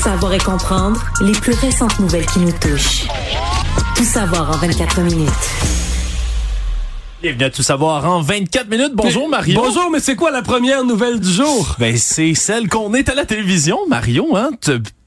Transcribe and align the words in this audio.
savoir 0.00 0.32
et 0.32 0.38
comprendre 0.38 0.98
les 1.20 1.32
plus 1.32 1.52
récentes 1.52 2.00
nouvelles 2.00 2.24
qui 2.24 2.38
nous 2.38 2.52
touchent. 2.52 3.06
Tout 3.94 4.04
savoir 4.04 4.50
en 4.50 4.56
24 4.56 5.02
minutes. 5.02 5.28
Bienvenue 7.20 7.44
à 7.44 7.50
Tout 7.50 7.62
savoir 7.62 8.06
en 8.06 8.22
24 8.22 8.70
minutes. 8.70 8.92
Bonjour 8.94 9.28
Mario. 9.28 9.60
Bonjour, 9.60 9.90
mais 9.90 10.00
c'est 10.00 10.16
quoi 10.16 10.30
la 10.30 10.40
première 10.40 10.84
nouvelle 10.84 11.20
du 11.20 11.30
jour? 11.30 11.76
Ben 11.78 11.98
c'est 11.98 12.34
celle 12.34 12.70
qu'on 12.70 12.94
est 12.94 13.10
à 13.10 13.14
la 13.14 13.26
télévision, 13.26 13.78
Mario. 13.88 14.34
Hein? 14.36 14.52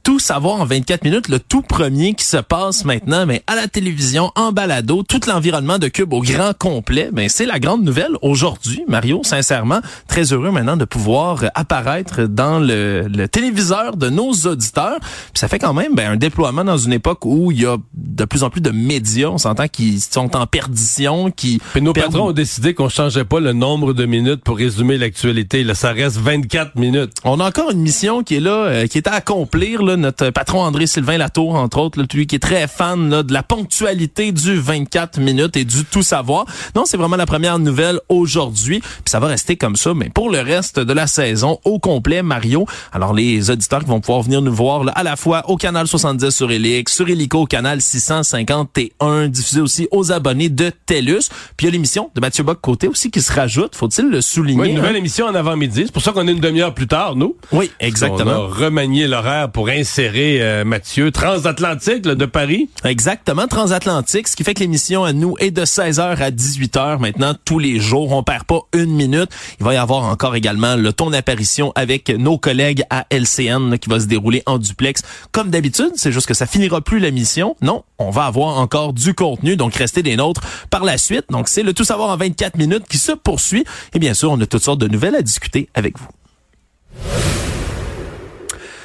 Tout 0.04 0.20
savoir 0.20 0.60
en 0.60 0.66
24 0.66 1.06
minutes, 1.06 1.30
le 1.30 1.40
tout 1.40 1.62
premier 1.62 2.14
qui 2.14 2.26
se 2.26 2.38
passe 2.38 2.84
maintenant, 2.84 3.26
mais 3.26 3.42
à 3.48 3.56
la 3.56 3.70
télévision, 3.70 4.32
en 4.36 4.52
balado, 4.52 5.02
tout 5.04 5.22
l'environnement 5.28 5.80
de 5.80 5.88
Cube 5.88 6.12
au 6.12 6.22
grand 6.22 6.52
complet. 6.58 7.10
Ben, 7.14 7.30
c'est 7.30 7.46
la 7.46 7.58
grande 7.58 7.84
nouvelle 7.84 8.12
aujourd'hui, 8.22 8.84
Mario, 8.88 9.22
sincèrement. 9.24 9.80
Très 10.10 10.34
heureux 10.34 10.52
maintenant 10.52 10.76
de 10.76 10.84
pouvoir 10.84 11.46
apparaître 11.56 12.24
dans 12.24 12.60
le, 12.60 13.08
le 13.08 13.28
téléviseur 13.30 13.96
de 13.96 14.10
nos 14.10 14.34
auditeurs. 14.34 15.00
Puis 15.00 15.40
ça 15.40 15.48
fait 15.48 15.60
quand 15.60 15.74
même 15.74 15.96
ben, 15.96 16.12
un 16.12 16.16
déploiement 16.18 16.66
dans 16.66 16.78
une 16.78 16.94
époque 16.94 17.26
où 17.26 17.52
il 17.52 17.62
y 17.62 17.66
a 17.66 17.78
de 17.94 18.26
plus 18.26 18.44
en 18.44 18.50
plus 18.50 18.62
de 18.62 18.72
médias, 18.72 19.30
on 19.30 19.38
s'entend, 19.38 19.68
qui 19.70 20.02
sont 20.02 20.36
en 20.36 20.46
perdition, 20.48 21.32
qui... 21.32 21.62
Puis 21.72 21.82
nos 21.82 21.94
patrons 21.94 22.30
ont 22.30 22.32
décidé 22.34 22.74
qu'on 22.74 22.90
changeait 22.90 23.26
pas 23.26 23.40
le 23.40 23.54
nombre 23.54 23.94
de 23.94 24.06
minutes 24.06 24.44
pour 24.44 24.58
résumer 24.58 24.98
l'actualité. 24.98 25.64
Là, 25.64 25.76
ça 25.76 25.94
reste 25.94 26.18
24 26.18 26.76
minutes. 26.76 27.14
On 27.24 27.40
a 27.40 27.48
encore 27.48 27.72
une 27.72 27.82
mission 27.82 28.24
qui 28.24 28.36
est 28.36 28.42
là, 28.42 28.66
euh, 28.66 28.88
qui 28.88 28.98
est 28.98 29.08
à 29.08 29.14
accomplir, 29.14 29.82
là, 29.82 29.93
notre 29.96 30.30
patron 30.30 30.62
André 30.62 30.88
Sylvain 30.88 31.18
Latour, 31.18 31.56
entre 31.56 31.80
autres, 31.80 32.00
là, 32.00 32.06
lui 32.14 32.28
qui 32.28 32.36
est 32.36 32.40
très 32.40 32.68
fan 32.68 33.10
là, 33.10 33.24
de 33.24 33.34
la 33.34 33.44
ponctualité 33.44 34.32
du 34.32 34.60
24 34.60 35.20
minutes 35.20 35.58
et 35.58 35.66
du 35.66 35.86
tout 35.86 36.04
savoir. 36.04 36.46
Non, 36.76 36.86
c'est 36.86 36.98
vraiment 36.98 37.16
la 37.16 37.26
première 37.26 37.60
nouvelle 37.60 38.00
aujourd'hui, 38.10 38.80
puis 38.80 39.02
ça 39.06 39.20
va 39.20 39.28
rester 39.28 39.56
comme 39.56 39.76
ça, 39.76 39.94
mais 39.94 40.10
pour 40.10 40.30
le 40.30 40.40
reste 40.40 40.80
de 40.80 40.94
la 40.94 41.08
saison, 41.08 41.60
au 41.66 41.80
complet, 41.80 42.24
Mario. 42.24 42.66
Alors, 42.92 43.14
les 43.14 43.50
auditeurs 43.50 43.80
qui 43.80 43.90
vont 43.90 44.02
pouvoir 44.02 44.22
venir 44.24 44.42
nous 44.42 44.54
voir 44.54 44.84
là, 44.84 44.92
à 44.96 45.04
la 45.04 45.16
fois 45.16 45.50
au 45.50 45.58
canal 45.58 45.88
70 45.88 46.30
sur 46.30 46.52
Elix, 46.52 46.94
sur 46.94 47.10
Helico 47.10 47.42
au 47.42 47.46
canal 47.46 47.82
651, 47.82 49.28
diffusé 49.28 49.62
aussi 49.62 49.88
aux 49.92 50.12
abonnés 50.12 50.50
de 50.50 50.72
TELUS. 50.86 51.30
Puis 51.58 51.66
il 51.66 51.66
y 51.66 51.68
a 51.70 51.72
l'émission 51.72 52.12
de 52.16 52.22
Mathieu 52.22 52.44
Bock-Côté 52.44 52.88
aussi 52.88 53.12
qui 53.12 53.22
se 53.22 53.32
rajoute, 53.32 53.76
faut-il 53.76 54.10
le 54.10 54.22
souligner. 54.22 54.62
Oui, 54.62 54.70
une 54.70 54.76
nouvelle 54.76 54.96
hein? 54.96 55.00
émission 55.00 55.26
en 55.26 55.36
avant-midi. 55.36 55.84
C'est 55.86 55.92
pour 55.92 56.02
ça 56.02 56.12
qu'on 56.12 56.28
est 56.28 56.32
une 56.32 56.40
demi-heure 56.40 56.74
plus 56.74 56.88
tard, 56.88 57.16
nous. 57.16 57.36
Oui, 57.52 57.72
exactement. 57.80 58.32
On 58.32 58.52
a 58.52 58.66
remanié 58.66 59.08
l'horaire 59.08 59.52
pour 59.52 59.70
insérer 59.84 60.42
euh, 60.42 60.64
Mathieu 60.64 61.12
transatlantique 61.12 62.04
de 62.04 62.26
Paris? 62.26 62.70
Exactement, 62.86 63.48
transatlantique, 63.48 64.30
ce 64.30 64.38
qui 64.38 64.46
fait 64.46 64.54
que 64.54 64.62
l'émission 64.62 65.04
à 65.04 65.12
nous 65.12 65.36
est 65.42 65.52
de 65.52 65.66
16h 65.66 66.22
à 66.22 66.32
18h 66.32 67.00
maintenant 67.00 67.34
tous 67.44 67.60
les 67.60 67.82
jours. 67.82 68.14
On 68.14 68.24
perd 68.24 68.46
pas 68.46 68.62
une 68.72 68.92
minute. 68.92 69.30
Il 69.60 69.66
va 69.66 69.74
y 69.74 69.78
avoir 69.78 70.06
encore 70.06 70.38
également 70.38 70.78
le 70.78 70.94
ton 70.94 71.10
d'apparition 71.10 71.74
avec 71.76 72.08
nos 72.08 72.38
collègues 72.38 72.86
à 72.90 73.06
LCN 73.12 73.78
qui 73.78 73.90
va 73.90 74.00
se 74.00 74.06
dérouler 74.06 74.42
en 74.46 74.58
duplex 74.58 75.02
comme 75.34 75.50
d'habitude. 75.50 75.92
C'est 75.96 76.14
juste 76.14 76.28
que 76.28 76.34
ça 76.34 76.46
finira 76.46 76.80
plus 76.80 77.00
la 77.00 77.12
mission. 77.12 77.58
Non, 77.62 77.84
on 77.98 78.10
va 78.10 78.24
avoir 78.24 78.60
encore 78.60 78.94
du 78.94 79.14
contenu, 79.14 79.58
donc 79.58 79.76
restez 79.76 80.02
des 80.02 80.16
nôtres 80.16 80.44
par 80.70 80.86
la 80.86 80.98
suite. 80.98 81.26
Donc 81.30 81.50
c'est 81.50 81.64
le 81.64 81.74
tout 81.74 81.84
savoir 81.84 82.08
en 82.08 82.16
24 82.16 82.58
minutes 82.58 82.86
qui 82.88 82.98
se 82.98 83.12
poursuit. 83.12 83.66
Et 83.94 84.00
bien 84.00 84.14
sûr, 84.14 84.32
on 84.32 84.40
a 84.40 84.46
toutes 84.46 84.64
sortes 84.64 84.80
de 84.80 84.88
nouvelles 84.88 85.16
à 85.16 85.22
discuter 85.22 85.68
avec 85.74 86.00
vous. 86.00 86.08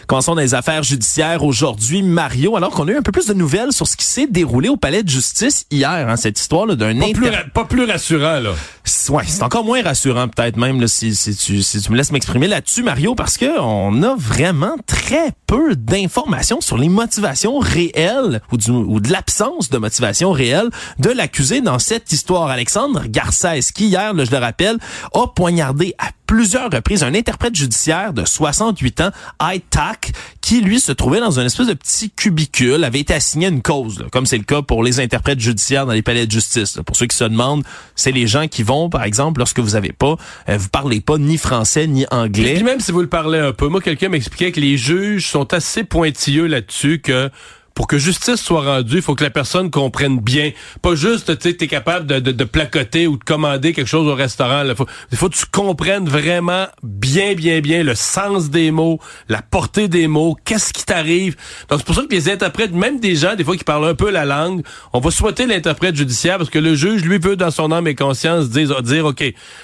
Commençons 0.08 0.34
dans 0.34 0.40
les 0.40 0.54
affaires 0.54 0.82
judiciaires 0.82 1.44
aujourd'hui. 1.44 2.02
Mario, 2.02 2.56
alors 2.56 2.70
qu'on 2.70 2.88
a 2.88 2.92
eu 2.92 2.96
un 2.96 3.02
peu 3.02 3.12
plus 3.12 3.26
de 3.26 3.34
nouvelles 3.34 3.74
sur 3.74 3.86
ce 3.86 3.94
qui 3.94 4.06
s'est 4.06 4.26
déroulé 4.26 4.70
au 4.70 4.78
palais 4.78 5.02
de 5.02 5.08
justice 5.10 5.66
hier, 5.70 6.08
hein, 6.08 6.16
cette 6.16 6.40
histoire 6.40 6.66
d'un 6.66 6.98
pas, 6.98 7.12
plus 7.12 7.30
pas 7.52 7.64
plus 7.66 7.84
rassurant 7.84 8.40
là. 8.40 8.52
Ouais, 9.10 9.24
c'est 9.26 9.42
encore 9.42 9.64
moins 9.64 9.82
rassurant 9.82 10.28
peut-être 10.28 10.56
même 10.56 10.80
là, 10.80 10.88
si, 10.88 11.14
si, 11.14 11.36
tu, 11.36 11.62
si 11.62 11.82
tu 11.82 11.92
me 11.92 11.96
laisses 11.98 12.10
m'exprimer 12.10 12.48
là-dessus, 12.48 12.82
Mario, 12.82 13.14
parce 13.14 13.36
que 13.36 13.60
on 13.60 14.02
a 14.02 14.14
vraiment 14.16 14.76
très 14.86 15.32
peu 15.46 15.76
d'informations 15.76 16.62
sur 16.62 16.78
les 16.78 16.88
motivations 16.88 17.58
réelles 17.58 18.40
ou, 18.50 18.56
du, 18.56 18.70
ou 18.70 19.00
de 19.00 19.12
l'absence 19.12 19.68
de 19.68 19.76
motivation 19.76 20.32
réelle 20.32 20.70
de 20.98 21.10
l'accusé 21.10 21.60
dans 21.60 21.78
cette 21.78 22.10
histoire. 22.12 22.48
Alexandre 22.48 23.02
Garcès, 23.08 23.60
qui 23.74 23.88
hier, 23.88 24.14
là, 24.14 24.24
je 24.24 24.30
le 24.30 24.38
rappelle, 24.38 24.78
a 25.12 25.26
poignardé 25.26 25.94
à 25.98 26.12
plusieurs 26.28 26.70
reprises 26.70 27.02
un 27.02 27.14
interprète 27.14 27.56
judiciaire 27.56 28.12
de 28.12 28.24
68 28.24 29.00
ans, 29.00 29.10
ITAC, 29.42 30.12
qui 30.42 30.60
lui 30.60 30.78
se 30.78 30.92
trouvait 30.92 31.20
dans 31.20 31.40
une 31.40 31.46
espèce 31.46 31.66
de 31.66 31.72
petit 31.72 32.10
cubicule, 32.10 32.84
avait 32.84 33.00
été 33.00 33.14
assigné 33.14 33.48
une 33.48 33.62
cause, 33.62 34.04
comme 34.12 34.26
c'est 34.26 34.36
le 34.36 34.44
cas 34.44 34.60
pour 34.60 34.84
les 34.84 35.00
interprètes 35.00 35.40
judiciaires 35.40 35.86
dans 35.86 35.94
les 35.94 36.02
palais 36.02 36.26
de 36.26 36.30
justice. 36.30 36.78
Pour 36.84 36.96
ceux 36.96 37.06
qui 37.06 37.16
se 37.16 37.24
demandent, 37.24 37.64
c'est 37.96 38.12
les 38.12 38.26
gens 38.26 38.46
qui 38.46 38.62
vont, 38.62 38.90
par 38.90 39.04
exemple, 39.04 39.38
lorsque 39.38 39.58
vous 39.58 39.74
avez 39.74 39.92
pas, 39.92 40.16
euh, 40.50 40.58
vous 40.58 40.68
parlez 40.68 41.00
pas 41.00 41.16
ni 41.16 41.38
français 41.38 41.86
ni 41.86 42.06
anglais. 42.10 42.58
Et 42.58 42.62
même 42.62 42.80
si 42.80 42.92
vous 42.92 43.00
le 43.00 43.08
parlez 43.08 43.38
un 43.38 43.52
peu, 43.52 43.68
moi 43.68 43.80
quelqu'un 43.80 44.10
m'expliquait 44.10 44.52
que 44.52 44.60
les 44.60 44.76
juges 44.76 45.28
sont 45.28 45.54
assez 45.54 45.82
pointilleux 45.82 46.46
là-dessus 46.46 47.00
que 47.00 47.30
pour 47.78 47.86
que 47.86 47.96
justice 47.96 48.42
soit 48.42 48.62
rendue, 48.62 48.96
il 48.96 49.02
faut 49.02 49.14
que 49.14 49.22
la 49.22 49.30
personne 49.30 49.70
comprenne 49.70 50.18
bien. 50.18 50.50
Pas 50.82 50.96
juste, 50.96 51.38
tu 51.38 51.50
es 51.50 51.68
capable 51.68 52.06
de, 52.06 52.18
de, 52.18 52.32
de, 52.32 52.42
placoter 52.42 53.06
ou 53.06 53.16
de 53.16 53.22
commander 53.22 53.72
quelque 53.72 53.86
chose 53.86 54.08
au 54.08 54.16
restaurant. 54.16 54.64
Il 54.64 54.74
faut, 54.74 54.88
faut 55.14 55.28
que 55.28 55.36
tu 55.36 55.44
comprennes 55.46 56.08
vraiment 56.08 56.66
bien, 56.82 57.34
bien, 57.34 57.60
bien 57.60 57.84
le 57.84 57.94
sens 57.94 58.50
des 58.50 58.72
mots, 58.72 58.98
la 59.28 59.42
portée 59.42 59.86
des 59.86 60.08
mots, 60.08 60.36
qu'est-ce 60.44 60.72
qui 60.72 60.84
t'arrive. 60.84 61.36
Donc, 61.70 61.78
c'est 61.78 61.86
pour 61.86 61.94
ça 61.94 62.02
que 62.02 62.12
les 62.12 62.28
interprètes, 62.28 62.72
même 62.72 62.98
des 62.98 63.14
gens, 63.14 63.36
des 63.36 63.44
fois, 63.44 63.56
qui 63.56 63.62
parlent 63.62 63.86
un 63.86 63.94
peu 63.94 64.10
la 64.10 64.24
langue, 64.24 64.64
on 64.92 64.98
va 64.98 65.12
souhaiter 65.12 65.46
l'interprète 65.46 65.94
judiciaire 65.94 66.38
parce 66.38 66.50
que 66.50 66.58
le 66.58 66.74
juge, 66.74 67.04
lui, 67.04 67.20
veut, 67.20 67.36
dans 67.36 67.52
son 67.52 67.70
âme 67.70 67.86
et 67.86 67.94
conscience, 67.94 68.48
dire, 68.48 68.82
dire 68.82 69.04
OK, 69.04 69.22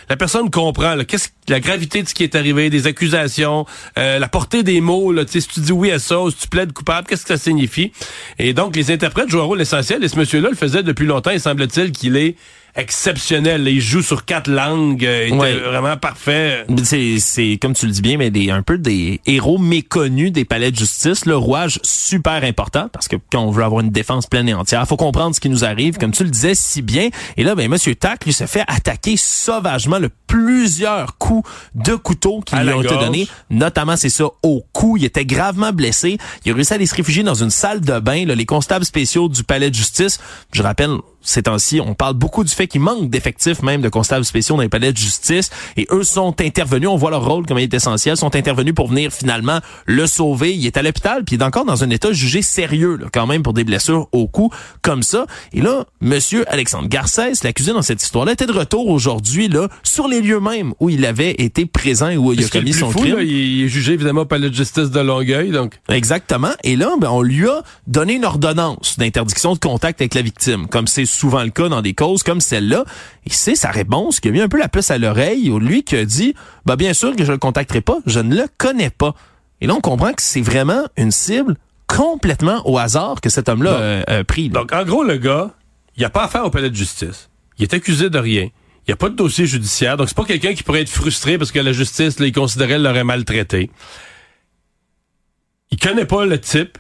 la 0.09 0.17
personne 0.17 0.53
comprend, 0.53 0.97
qu'est-ce 0.99 1.31
la 1.49 1.60
gravité 1.60 2.03
de 2.03 2.09
ce 2.09 2.15
qui 2.15 2.22
est 2.22 2.34
arrivé, 2.34 2.71
des 2.71 2.87
accusations, 2.87 3.66
euh, 3.99 4.19
la 4.19 4.28
portée 4.28 4.62
des 4.62 4.81
mots, 4.81 5.12
là, 5.12 5.25
si 5.27 5.47
tu 5.47 5.60
dis 5.60 5.72
oui 5.72 5.91
à 5.91 5.99
ça, 5.99 6.16
si 6.31 6.37
tu 6.37 6.49
plaides 6.49 6.72
coupable, 6.72 7.06
qu'est-ce 7.06 7.22
que 7.22 7.37
ça 7.37 7.38
signifie? 7.38 7.93
Et 8.38 8.55
donc, 8.55 8.77
les 8.77 8.91
interprètes 8.91 9.28
jouent 9.28 9.41
un 9.41 9.44
rôle 9.44 9.60
essentiel, 9.60 10.03
et 10.03 10.09
ce 10.09 10.19
monsieur-là 10.19 10.49
le 10.50 10.56
faisait 10.56 10.83
depuis 10.83 11.06
longtemps, 11.06 11.31
il 11.31 11.41
semble-t-il 11.41 11.93
qu'il 11.93 12.16
est 12.16 12.37
exceptionnel. 12.77 13.67
Il 13.69 13.81
joue 13.81 14.03
sur 14.03 14.25
quatre 14.25 14.51
langues, 14.51 15.05
euh, 15.05 15.29
il 15.29 15.35
était 15.35 15.59
vraiment 15.59 15.97
parfait. 15.97 16.67
C'est, 16.83 17.19
c'est 17.19 17.59
comme 17.61 17.75
tu 17.75 17.87
le 17.87 17.93
dis 17.93 18.03
bien, 18.03 18.17
mais 18.19 18.31
des 18.31 18.51
un 18.51 18.62
peu 18.62 18.79
des 18.79 19.21
héros 19.27 19.59
méconnus 19.59 20.33
des 20.33 20.45
palais 20.45 20.71
de 20.71 20.77
justice. 20.77 21.27
Le 21.27 21.37
rouage 21.37 21.79
super 21.83 22.45
important 22.45 22.89
parce 22.93 23.09
que 23.09 23.17
quand 23.31 23.41
on 23.41 23.51
veut 23.51 23.65
avoir 23.65 23.81
une 23.81 23.91
défense 23.91 24.27
pleine 24.27 24.49
et 24.49 24.55
entière, 24.55 24.87
faut 24.87 24.97
comprendre 24.97 25.34
ce 25.34 25.41
qui 25.41 25.49
nous 25.49 25.65
arrive, 25.65 25.99
comme 25.99 26.13
tu 26.13 26.25
le 26.25 26.31
disais 26.31 26.55
si 26.55 26.83
bien. 26.83 27.09
Et 27.37 27.45
là, 27.45 27.55
ben 27.55 27.71
Monsieur 27.71 27.95
Tac 27.95 28.25
lui 28.25 28.33
se 28.33 28.47
fait 28.47 28.65
attaquer 28.69 29.17
sauvagement 29.17 29.99
le 29.99 30.11
plusieurs 30.27 31.17
coups 31.19 31.49
de 31.75 31.95
couteau 31.95 32.41
qui 32.41 32.57
lui 32.57 32.73
ont 32.73 32.83
été 32.83 32.97
donnés. 32.97 33.29
Notamment, 33.51 33.97
c'est 33.97 34.09
ça, 34.09 34.25
au 34.43 34.65
cou. 34.73 34.97
Il 34.97 35.05
était 35.05 35.25
gravement 35.25 35.73
blessé. 35.73 36.19
Il 36.45 36.51
a 36.51 36.55
réussi 36.55 36.73
à 36.73 36.77
aller 36.77 36.87
se 36.87 36.95
réfugier 36.95 37.23
dans 37.23 37.34
une 37.34 37.51
salle 37.51 37.81
de 37.81 37.99
bain. 38.01 38.27
Là, 38.27 38.34
les 38.34 38.47
constables 38.47 38.84
spéciaux 38.84 39.29
du 39.29 39.45
palais 39.45 39.71
de 39.71 39.75
justice, 39.75 40.19
je 40.53 40.63
rappelle, 40.63 40.91
ces 41.25 41.43
temps-ci, 41.43 41.81
on 41.81 41.95
parle 41.95 42.15
beaucoup 42.15 42.45
du 42.45 42.53
fait 42.53 42.67
qu'il 42.67 42.81
manque 42.81 43.11
d'effectifs 43.11 43.62
même 43.62 43.81
de 43.81 43.89
constables 43.89 44.25
spéciaux 44.25 44.57
dans 44.57 44.62
les 44.62 44.69
palais 44.69 44.93
de 44.93 44.97
justice 44.97 45.51
et 45.77 45.87
eux 45.91 46.05
sont 46.05 46.41
intervenus, 46.41 46.89
on 46.89 46.97
voit 46.97 47.11
leur 47.11 47.25
rôle 47.25 47.47
comme 47.47 47.59
il 47.59 47.65
est 47.65 47.75
essentiel, 47.75 48.17
sont 48.17 48.37
intervenus 48.37 48.75
pour 48.75 48.89
venir 48.89 49.12
finalement 49.12 49.61
le 49.87 50.07
sauver. 50.07 50.55
Il 50.55 50.67
est 50.67 50.77
à 50.77 50.83
l'hôpital 50.83 51.25
puis 51.25 51.37
il 51.37 51.41
est 51.41 51.45
encore 51.45 51.65
dans 51.65 51.83
un 51.83 51.91
état 51.91 52.13
jugé 52.13 52.43
sérieux 52.43 52.97
là, 52.97 53.07
quand 53.13 53.27
même 53.27 53.43
pour 53.43 53.55
des 53.55 53.65
blessures 53.65 54.09
au 54.13 54.29
cou 54.29 54.51
comme 54.83 55.03
ça. 55.03 55.27
Et 55.53 55.61
là, 55.61 55.87
monsieur 56.01 56.45
Alexandre 56.53 56.89
Garcès, 56.89 57.33
l'accusé 57.43 57.73
dans 57.73 57.83
cette 57.83 58.03
histoire-là, 58.03 58.33
était 58.33 58.47
de 58.47 58.53
retour 58.53 58.89
aujourd'hui 58.89 59.49
là 59.49 59.69
sur 59.83 60.09
les 60.09 60.21
lieux 60.21 60.41
même 60.41 60.75
où 60.81 60.91
il 60.91 61.05
avait 61.07 61.33
été 61.33 61.67
présent 61.67 62.09
et 62.09 62.17
où 62.17 62.33
il 62.33 62.45
a 62.45 62.49
commis 62.49 62.73
son 62.73 62.91
crime. 62.91 63.17
il 63.21 63.65
est 63.65 63.69
jugé 63.69 63.95
évidemment 63.95 64.23
au 64.23 64.27
palais 64.27 64.51
de 64.51 64.55
justice 64.55 64.91
de 64.91 65.01
Longueuil 65.01 65.51
donc. 65.51 65.75
Exactement. 65.89 66.53
Et 66.63 66.77
là, 66.77 66.91
ben, 67.01 67.09
on 67.11 67.23
lui 67.23 67.49
a 67.49 67.63
donné 67.87 68.15
une 68.15 68.25
ordonnance 68.25 68.99
d'interdiction 68.99 69.55
de 69.55 69.59
contact 69.59 70.01
avec 70.01 70.15
la 70.15 70.23
victime 70.23 70.67
comme 70.69 70.87
c'est 70.87 71.07
souvent 71.15 71.43
le 71.43 71.51
cas 71.51 71.69
dans 71.69 71.83
des 71.83 71.95
causes 71.95 72.23
comme 72.23 72.41
celle-là. 72.41 72.85
Et 73.27 73.31
c'est 73.31 73.55
sa 73.55 73.71
réponse 73.71 74.21
qui 74.21 74.29
a 74.29 74.31
mis 74.31 74.41
un 74.41 74.49
peu 74.49 74.59
la 74.59 74.69
puce 74.69 74.91
à 74.91 74.99
l'oreille, 74.99 75.51
ou 75.51 75.59
lui 75.59 75.83
qui 75.83 75.97
a 75.97 76.05
dit, 76.05 76.34
bah 76.66 76.77
bien 76.77 76.93
sûr 76.93 77.16
que 77.16 77.25
je 77.25 77.33
le 77.33 77.39
contacterai 77.39 77.81
pas, 77.81 77.99
je 78.07 78.21
ne 78.21 78.34
le 78.34 78.47
connais 78.59 78.91
pas. 78.91 79.15
Et 79.61 79.66
là, 79.66 79.75
on 79.75 79.81
comprend 79.81 80.13
que 80.13 80.22
c'est 80.22 80.43
vraiment 80.43 80.84
une 80.97 81.11
cible 81.11 81.57
complètement 81.87 82.61
au 82.69 82.78
hasard 82.78 83.21
que 83.21 83.31
cet 83.31 83.49
homme-là 83.49 84.05
a 84.07 84.25
pris. 84.25 84.49
Donc, 84.49 84.72
en 84.72 84.84
gros, 84.84 85.05
le 85.05 85.16
gars, 85.16 85.51
il 85.97 86.01
n'y 86.01 86.05
a 86.05 86.11
pas 86.11 86.25
affaire 86.25 86.45
au 86.45 86.51
palais 86.51 86.71
de 86.71 86.75
justice. 86.75 87.31
Il 87.59 87.63
est 87.63 87.72
accusé 87.72 88.10
de 88.10 88.19
rien. 88.19 88.49
Il 88.87 88.91
n'y 88.91 88.93
a 88.93 88.97
pas 88.97 89.09
de 89.09 89.15
dossier 89.15 89.47
judiciaire. 89.47 89.97
Donc, 89.97 90.09
c'est 90.09 90.17
pas 90.17 90.25
quelqu'un 90.25 90.55
qui 90.55 90.63
pourrait 90.63 90.83
être 90.83 90.91
frustré 90.91 91.39
parce 91.39 91.53
que 91.53 91.60
la 91.60 91.72
justice, 91.72 92.19
là, 92.19 92.27
il 92.27 92.33
considérait 92.33 92.78
l'aurait 92.78 93.05
maltraité. 93.05 93.71
Il 95.71 95.78
connaît 95.78 96.05
pas 96.05 96.27
le 96.27 96.39
type 96.39 96.77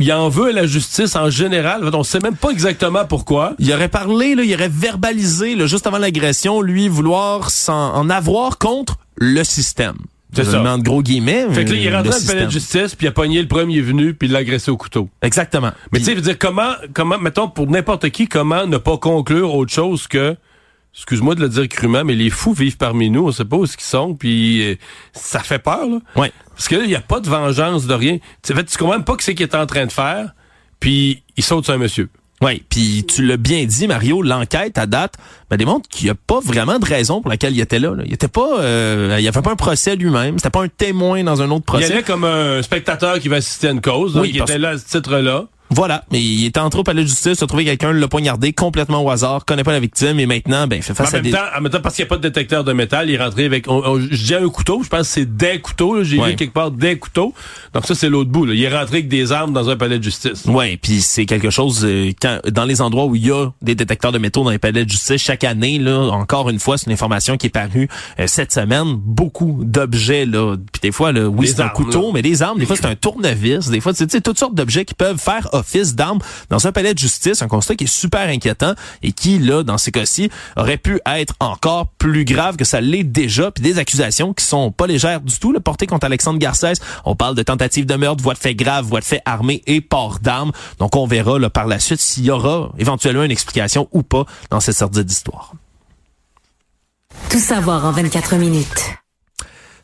il 0.00 0.12
en 0.12 0.28
veut 0.28 0.48
à 0.48 0.52
la 0.52 0.66
justice 0.66 1.16
en 1.16 1.30
général. 1.30 1.88
On 1.92 2.02
sait 2.02 2.18
même 2.18 2.36
pas 2.36 2.50
exactement 2.50 3.04
pourquoi. 3.04 3.54
Il 3.58 3.72
aurait 3.72 3.88
parlé, 3.88 4.34
là, 4.34 4.42
il 4.42 4.54
aurait 4.54 4.68
verbalisé 4.68 5.54
là, 5.54 5.66
juste 5.66 5.86
avant 5.86 5.98
l'agression, 5.98 6.60
lui 6.60 6.88
vouloir 6.88 7.50
s'en 7.50 7.94
en 7.94 8.10
avoir 8.10 8.58
contre 8.58 8.98
le 9.16 9.44
système. 9.44 9.96
C'est 10.34 10.44
ça. 10.44 10.58
de 10.58 10.82
gros 10.82 11.02
guillemets. 11.02 11.46
Fait 11.52 11.64
que 11.64 11.70
là, 11.70 11.76
il 11.76 11.86
est 11.86 11.94
rentré 11.94 12.10
dans 12.10 12.16
le 12.18 12.26
palais 12.26 12.46
de 12.46 12.50
justice, 12.50 12.96
puis 12.96 13.06
il 13.06 13.08
a 13.08 13.12
pogné 13.12 13.40
le 13.40 13.46
premier 13.46 13.80
venu, 13.80 14.14
puis 14.14 14.26
il 14.26 14.32
l'a 14.32 14.40
agressé 14.40 14.70
au 14.70 14.76
couteau. 14.76 15.08
Exactement. 15.22 15.70
Mais 15.92 16.00
tu 16.00 16.06
sais, 16.06 16.14
dire 16.16 16.38
comment, 16.38 16.72
comment, 16.92 17.18
mettons 17.18 17.48
pour 17.48 17.68
n'importe 17.68 18.10
qui, 18.10 18.26
comment 18.26 18.66
ne 18.66 18.78
pas 18.78 18.98
conclure 18.98 19.54
autre 19.54 19.72
chose 19.72 20.08
que 20.08 20.36
excuse-moi 20.94 21.34
de 21.34 21.40
le 21.40 21.48
dire 21.48 21.68
crûment, 21.68 22.04
mais 22.04 22.14
les 22.14 22.30
fous 22.30 22.52
vivent 22.52 22.76
parmi 22.76 23.10
nous, 23.10 23.26
on 23.26 23.32
sait 23.32 23.44
pas 23.44 23.56
où 23.56 23.64
ils 23.64 23.70
sont, 23.78 24.14
puis 24.14 24.62
euh, 24.62 24.76
ça 25.12 25.40
fait 25.40 25.58
peur, 25.58 25.86
là. 25.86 25.98
Ouais. 26.16 26.32
Parce 26.54 26.68
que 26.68 26.76
là, 26.76 26.82
il 26.84 26.88
n'y 26.88 26.94
a 26.94 27.00
pas 27.00 27.20
de 27.20 27.28
vengeance 27.28 27.86
de 27.86 27.94
rien. 27.94 28.18
Tu 28.42 28.54
fait, 28.54 28.64
tu 28.64 28.78
comprends 28.78 28.94
même 28.94 29.04
pas 29.04 29.16
ce 29.18 29.30
qu'il 29.30 29.42
est 29.42 29.54
en 29.54 29.66
train 29.66 29.86
de 29.86 29.92
faire, 29.92 30.34
puis 30.80 31.22
il 31.36 31.44
saute 31.44 31.64
sur 31.64 31.74
un 31.74 31.78
monsieur. 31.78 32.08
Oui, 32.42 32.62
puis 32.68 33.06
tu 33.08 33.24
l'as 33.24 33.36
bien 33.36 33.64
dit, 33.64 33.86
Mario, 33.86 34.20
l'enquête 34.20 34.76
à 34.76 34.86
date 34.86 35.14
ben, 35.48 35.56
démontre 35.56 35.88
qu'il 35.88 36.06
n'y 36.06 36.10
a 36.10 36.14
pas 36.14 36.40
vraiment 36.40 36.78
de 36.78 36.84
raison 36.84 37.22
pour 37.22 37.30
laquelle 37.30 37.54
il 37.54 37.60
était 37.60 37.78
là. 37.78 37.94
Il 38.04 38.12
était 38.12 38.28
pas, 38.28 38.60
euh, 38.60 39.16
il 39.18 39.26
avait 39.26 39.40
pas 39.40 39.52
un 39.52 39.56
procès 39.56 39.96
lui-même, 39.96 40.38
c'était 40.38 40.50
pas 40.50 40.62
un 40.62 40.68
témoin 40.68 41.22
dans 41.24 41.40
un 41.42 41.50
autre 41.50 41.64
procès. 41.64 41.86
Il 41.88 41.92
allait 41.92 42.02
comme 42.02 42.24
un 42.24 42.60
spectateur 42.62 43.18
qui 43.20 43.28
va 43.28 43.36
assister 43.36 43.68
à 43.68 43.70
une 43.70 43.80
cause, 43.80 44.16
oui, 44.16 44.30
il 44.34 44.40
était 44.42 44.58
là 44.58 44.70
à 44.70 44.78
ce 44.78 44.84
titre-là. 44.84 45.46
Voilà, 45.74 46.04
mais 46.12 46.22
il 46.22 46.46
était 46.46 46.60
entré 46.60 46.78
au 46.78 46.84
palais 46.84 47.02
de 47.02 47.08
justice, 47.08 47.42
a 47.42 47.46
trouvé 47.48 47.64
quelqu'un, 47.64 47.92
l'a 47.92 48.06
poignardé 48.06 48.52
complètement 48.52 49.02
au 49.02 49.10
hasard, 49.10 49.44
connaît 49.44 49.64
pas 49.64 49.72
la 49.72 49.80
victime 49.80 50.20
et 50.20 50.26
maintenant, 50.26 50.68
ben, 50.68 50.76
il 50.76 50.82
fait 50.82 50.94
face 50.94 51.08
en 51.08 51.10
à 51.10 51.14
même 51.14 51.24
des... 51.24 51.30
Temps, 51.32 51.38
en 51.56 51.60
même 51.60 51.72
temps, 51.72 51.80
parce 51.80 51.96
qu'il 51.96 52.04
n'y 52.04 52.08
a 52.08 52.10
pas 52.10 52.16
de 52.16 52.22
détecteur 52.22 52.62
de 52.62 52.72
métal, 52.72 53.10
il 53.10 53.16
est 53.16 53.22
rentré 53.22 53.44
avec, 53.44 53.66
je 53.66 54.24
dis 54.24 54.34
un 54.36 54.48
couteau, 54.48 54.82
je 54.84 54.88
pense 54.88 55.00
que 55.00 55.06
c'est 55.06 55.36
des 55.36 55.60
couteaux, 55.60 56.04
j'ai 56.04 56.22
vu 56.22 56.36
quelque 56.36 56.52
part 56.52 56.70
des 56.70 56.96
couteaux. 56.96 57.34
Donc 57.72 57.86
ça, 57.86 57.96
c'est 57.96 58.08
l'autre 58.08 58.30
bout, 58.30 58.46
là. 58.46 58.54
Il 58.54 58.62
est 58.62 58.68
rentré 58.68 58.98
avec 58.98 59.08
des 59.08 59.32
armes 59.32 59.52
dans 59.52 59.68
un 59.68 59.76
palais 59.76 59.98
de 59.98 60.04
justice. 60.04 60.44
Ouais, 60.44 60.78
puis 60.80 61.00
c'est 61.00 61.26
quelque 61.26 61.50
chose, 61.50 61.84
euh, 61.84 62.12
quand, 62.22 62.38
dans 62.48 62.64
les 62.64 62.80
endroits 62.80 63.06
où 63.06 63.16
il 63.16 63.26
y 63.26 63.32
a 63.32 63.48
des 63.60 63.74
détecteurs 63.74 64.12
de 64.12 64.18
métaux 64.18 64.44
dans 64.44 64.50
les 64.50 64.58
palais 64.58 64.84
de 64.84 64.90
justice, 64.90 65.20
chaque 65.20 65.42
année, 65.42 65.80
là, 65.80 65.98
encore 66.12 66.50
une 66.50 66.60
fois, 66.60 66.78
c'est 66.78 66.86
une 66.86 66.92
information 66.92 67.36
qui 67.36 67.48
est 67.48 67.50
parue 67.50 67.88
euh, 68.20 68.26
cette 68.28 68.52
semaine, 68.52 68.94
beaucoup 68.94 69.60
d'objets, 69.64 70.24
là, 70.24 70.56
puis 70.72 70.80
des 70.80 70.92
fois, 70.92 71.10
là, 71.10 71.26
oui, 71.26 71.48
c'est 71.48 71.60
un 71.60 71.68
couteau, 71.68 72.12
mais 72.12 72.22
des 72.22 72.42
armes, 72.42 72.60
des 72.60 72.66
fois, 72.66 72.76
c'est 72.76 72.86
un 72.86 72.94
tournevis, 72.94 73.70
des 73.70 73.80
fois, 73.80 73.92
c'est 73.92 74.20
toutes 74.20 74.38
sortes 74.38 74.54
d'objets 74.54 74.84
qui 74.84 74.94
peuvent 74.94 75.18
faire 75.18 75.48
office 75.64 75.94
d'armes 75.94 76.20
dans 76.50 76.66
un 76.66 76.72
palais 76.72 76.94
de 76.94 76.98
justice, 76.98 77.42
un 77.42 77.48
constat 77.48 77.74
qui 77.74 77.84
est 77.84 77.88
super 77.88 78.28
inquiétant 78.28 78.74
et 79.02 79.12
qui, 79.12 79.38
là, 79.38 79.62
dans 79.62 79.78
ces 79.78 79.90
cas-ci, 79.90 80.30
aurait 80.56 80.76
pu 80.76 81.00
être 81.06 81.34
encore 81.40 81.88
plus 81.98 82.24
grave 82.24 82.56
que 82.56 82.64
ça 82.64 82.80
l'est 82.80 83.04
déjà, 83.04 83.50
puis 83.50 83.62
des 83.62 83.78
accusations 83.78 84.34
qui 84.34 84.44
sont 84.44 84.70
pas 84.70 84.86
légères 84.86 85.20
du 85.20 85.38
tout, 85.38 85.52
le 85.52 85.60
porté 85.60 85.86
contre 85.86 86.06
Alexandre 86.06 86.38
Garcès. 86.38 86.74
On 87.04 87.16
parle 87.16 87.34
de 87.34 87.42
tentative 87.42 87.86
de 87.86 87.94
meurtre, 87.94 88.22
voie 88.22 88.34
de 88.34 88.38
fait 88.38 88.54
grave, 88.54 88.84
voie 88.84 89.00
de 89.00 89.04
fait 89.04 89.20
armé 89.24 89.62
et 89.66 89.80
port 89.80 90.18
d'armes. 90.20 90.52
Donc, 90.78 90.96
on 90.96 91.06
verra 91.06 91.38
là, 91.38 91.50
par 91.50 91.66
la 91.66 91.78
suite 91.78 92.00
s'il 92.00 92.24
y 92.24 92.30
aura 92.30 92.72
éventuellement 92.78 93.24
une 93.24 93.30
explication 93.30 93.88
ou 93.92 94.02
pas 94.02 94.26
dans 94.50 94.60
cette 94.60 94.76
sorte 94.76 94.98
d'histoire. 94.98 95.52
Tout 97.30 97.38
savoir 97.38 97.84
en 97.84 97.92
24 97.92 98.36
minutes. 98.36 99.03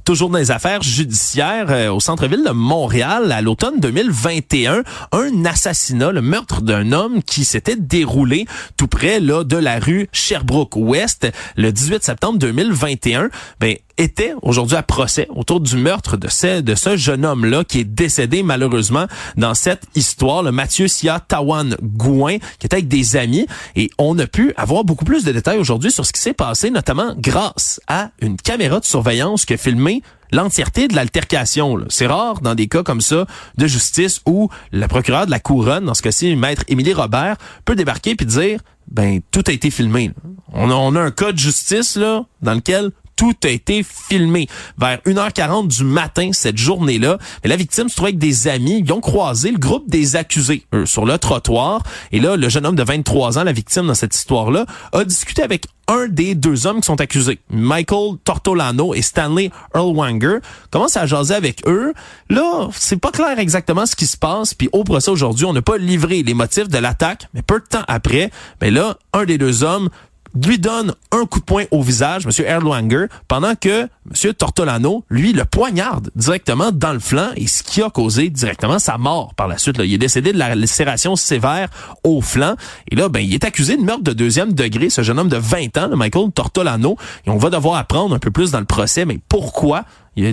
Toujours 0.05 0.31
dans 0.31 0.39
les 0.39 0.51
affaires 0.51 0.83
judiciaires 0.83 1.71
euh, 1.71 1.93
au 1.93 2.01
centre-ville 2.01 2.45
de 2.45 2.51
Montréal 2.51 3.33
à 3.33 3.43
l'automne 3.43 3.81
2021, 3.81 4.83
un 5.13 5.45
assassinat, 5.45 6.13
le 6.13 6.23
meurtre 6.23 6.63
d'un 6.63 6.93
homme 6.93 7.23
qui 7.23 7.45
s'était 7.45 7.77
déroulé 7.77 8.47
tout 8.77 8.89
près 8.89 9.21
là 9.21 9.45
de 9.45 9.57
la 9.57 9.79
rue 9.79 10.09
Sherbrooke 10.13 10.77
Ouest 10.77 11.31
le 11.57 11.73
18 11.73 12.03
septembre 12.03 12.39
2021. 12.39 13.31
Ben 13.61 13.77
était 14.01 14.33
aujourd'hui 14.41 14.77
à 14.77 14.83
procès 14.83 15.29
autour 15.29 15.61
du 15.61 15.77
meurtre 15.77 16.17
de 16.17 16.29
ce, 16.29 16.63
de 16.63 16.75
ce 16.75 16.97
jeune 16.97 17.25
homme-là 17.25 17.65
qui 17.65 17.81
est 17.81 17.85
décédé 17.85 18.43
malheureusement 18.43 19.07
dans 19.37 19.55
cette 19.55 19.85
histoire, 19.95 20.43
le 20.43 20.53
Mathieu 20.53 20.89
Sia 20.89 21.21
Tawan 21.21 21.77
Gouin, 21.83 22.39
qui 22.59 22.67
était 22.67 22.77
avec 22.77 22.89
des 22.89 23.17
amis. 23.17 23.47
Et 23.77 23.91
on 23.99 24.19
a 24.19 24.27
pu 24.27 24.55
avoir 24.57 24.85
beaucoup 24.85 25.05
plus 25.05 25.25
de 25.25 25.33
détails 25.33 25.59
aujourd'hui 25.59 25.91
sur 25.91 26.07
ce 26.07 26.13
qui 26.13 26.21
s'est 26.21 26.33
passé, 26.33 26.71
notamment 26.71 27.15
grâce 27.19 27.81
à 27.89 28.11
une 28.23 28.37
caméra 28.37 28.81
de 28.81 28.87
surveillance 28.87 29.45
qui 29.45 29.53
a 29.53 29.59
filmé 29.59 30.03
l'entièreté 30.33 30.89
de 30.89 30.97
l'altercation. 30.97 31.79
C'est 31.89 32.07
rare 32.07 32.41
dans 32.41 32.55
des 32.55 32.69
cas 32.69 32.83
comme 32.83 33.01
ça 33.03 33.27
de 33.59 33.67
justice 33.67 34.23
où 34.27 34.49
le 34.73 34.87
procureur 34.87 35.27
de 35.27 35.31
la 35.31 35.41
couronne, 35.41 35.85
dans 35.85 35.95
ce 35.95 36.03
cas-ci, 36.03 36.37
maître 36.37 36.63
Émilie 36.69 36.95
Robert, 36.95 37.37
peut 37.65 37.75
débarquer 37.75 38.15
puis 38.15 38.27
dire 38.27 38.61
ben 38.91 39.21
tout 39.31 39.45
a 39.47 39.53
été 39.53 39.71
filmé. 39.71 40.11
On 40.53 40.71
a, 40.71 40.75
on 40.75 40.95
a 40.97 41.01
un 41.01 41.11
cas 41.11 41.33
de 41.33 41.39
justice 41.39 41.97
là 41.97 42.25
dans 42.43 42.55
lequel 42.55 42.91
tout 43.21 43.37
a 43.45 43.49
été 43.49 43.83
filmé. 43.83 44.49
Vers 44.79 44.97
1h40 45.05 45.69
du 45.69 45.85
matin, 45.85 46.31
cette 46.33 46.57
journée-là, 46.57 47.19
la 47.45 47.57
victime 47.57 47.91
se 47.91 47.95
trouvait 47.95 48.13
avec 48.13 48.19
des 48.19 48.49
amis. 48.49 48.83
Ils 48.83 48.91
ont 48.95 49.03
croisé 49.03 49.51
le 49.51 49.59
groupe 49.59 49.91
des 49.91 50.17
accusés 50.17 50.65
eux, 50.75 50.87
sur 50.87 51.05
le 51.05 51.19
trottoir. 51.19 51.83
Et 52.13 52.19
là, 52.19 52.37
le 52.37 52.49
jeune 52.49 52.65
homme 52.65 52.77
de 52.77 52.83
23 52.83 53.39
ans, 53.39 53.45
la 53.45 53.53
victime 53.53 53.87
dans 53.87 53.95
cette 53.95 54.15
histoire-là, 54.15 54.65
a 54.95 55.05
discuté 55.05 55.43
avec 55.43 55.67
un 55.87 56.07
des 56.09 56.35
deux 56.35 56.67
hommes 56.67 56.81
qui 56.81 56.87
sont 56.87 57.01
accusés, 57.01 57.41
Michael 57.51 58.17
Tortolano 58.25 58.95
et 58.95 59.03
Stanley 59.03 59.51
Earlwanger, 59.75 60.39
commence 60.71 60.97
à 60.97 61.05
jaser 61.05 61.35
avec 61.35 61.67
eux. 61.67 61.93
Là, 62.29 62.69
c'est 62.73 62.97
pas 62.97 63.11
clair 63.11 63.39
exactement 63.39 63.87
ce 63.87 63.97
qui 63.97 64.07
se 64.07 64.17
passe, 64.17 64.55
puis 64.55 64.69
au 64.73 64.85
procès 64.85 65.11
aujourd'hui, 65.11 65.47
on 65.47 65.53
n'a 65.53 65.63
pas 65.63 65.79
livré 65.79 66.23
les 66.23 66.33
motifs 66.33 66.69
de 66.69 66.79
l'attaque, 66.79 67.27
mais 67.35 67.43
peu 67.43 67.59
de 67.59 67.67
temps 67.67 67.85
après, 67.89 68.31
ben 68.61 68.73
là, 68.73 68.99
un 69.13 69.25
des 69.25 69.37
deux 69.37 69.65
hommes 69.65 69.91
lui 70.35 70.59
donne 70.59 70.95
un 71.13 71.27
coup 71.27 71.41
de 71.41 71.45
poing 71.45 71.65
au 71.71 71.83
visage, 71.83 72.27
M. 72.27 72.47
Erlanger, 72.47 73.07
pendant 73.29 73.55
que 73.55 73.83
M. 73.83 74.35
Tortolano, 74.35 75.05
lui, 75.11 75.33
le 75.33 75.45
poignarde 75.45 76.11
directement 76.15 76.71
dans 76.73 76.93
le 76.93 76.99
flanc 76.99 77.31
et 77.37 77.47
ce 77.47 77.63
qui 77.63 77.83
a 77.83 77.91
causé 77.91 78.31
directement 78.31 78.79
sa 78.79 78.99
mort 78.99 79.35
par 79.35 79.49
la 79.49 79.59
suite. 79.59 79.79
Là. 79.79 79.85
Il 79.85 79.95
est 79.95 79.99
décédé 79.99 80.33
de 80.33 80.39
la 80.39 80.55
lacération 80.55 81.17
sévère 81.17 81.69
au 82.05 82.21
flanc. 82.21 82.55
Et 82.91 82.97
là, 82.97 83.09
ben, 83.09 83.21
il 83.21 83.35
est 83.35 83.45
accusé 83.45 83.77
de 83.77 83.83
meurtre 83.83 84.05
de 84.05 84.13
deuxième 84.13 84.53
degré, 84.53 84.91
ce 84.91 85.03
jeune 85.03 85.19
homme 85.19 85.29
de 85.29 85.37
20 85.37 85.77
ans, 85.79 85.89
le 85.89 85.97
Michael 85.97 86.31
Tortolano. 86.33 86.97
Et 87.27 87.31
on 87.31 87.39
va 87.39 87.51
devoir 87.51 87.77
apprendre 87.77 88.15
un 88.15 88.19
peu 88.19 88.31
plus 88.31 88.51
dans 88.51 88.61
le 88.61 88.67
procès, 88.67 89.05
mais 89.05 89.19
pourquoi 89.29 89.85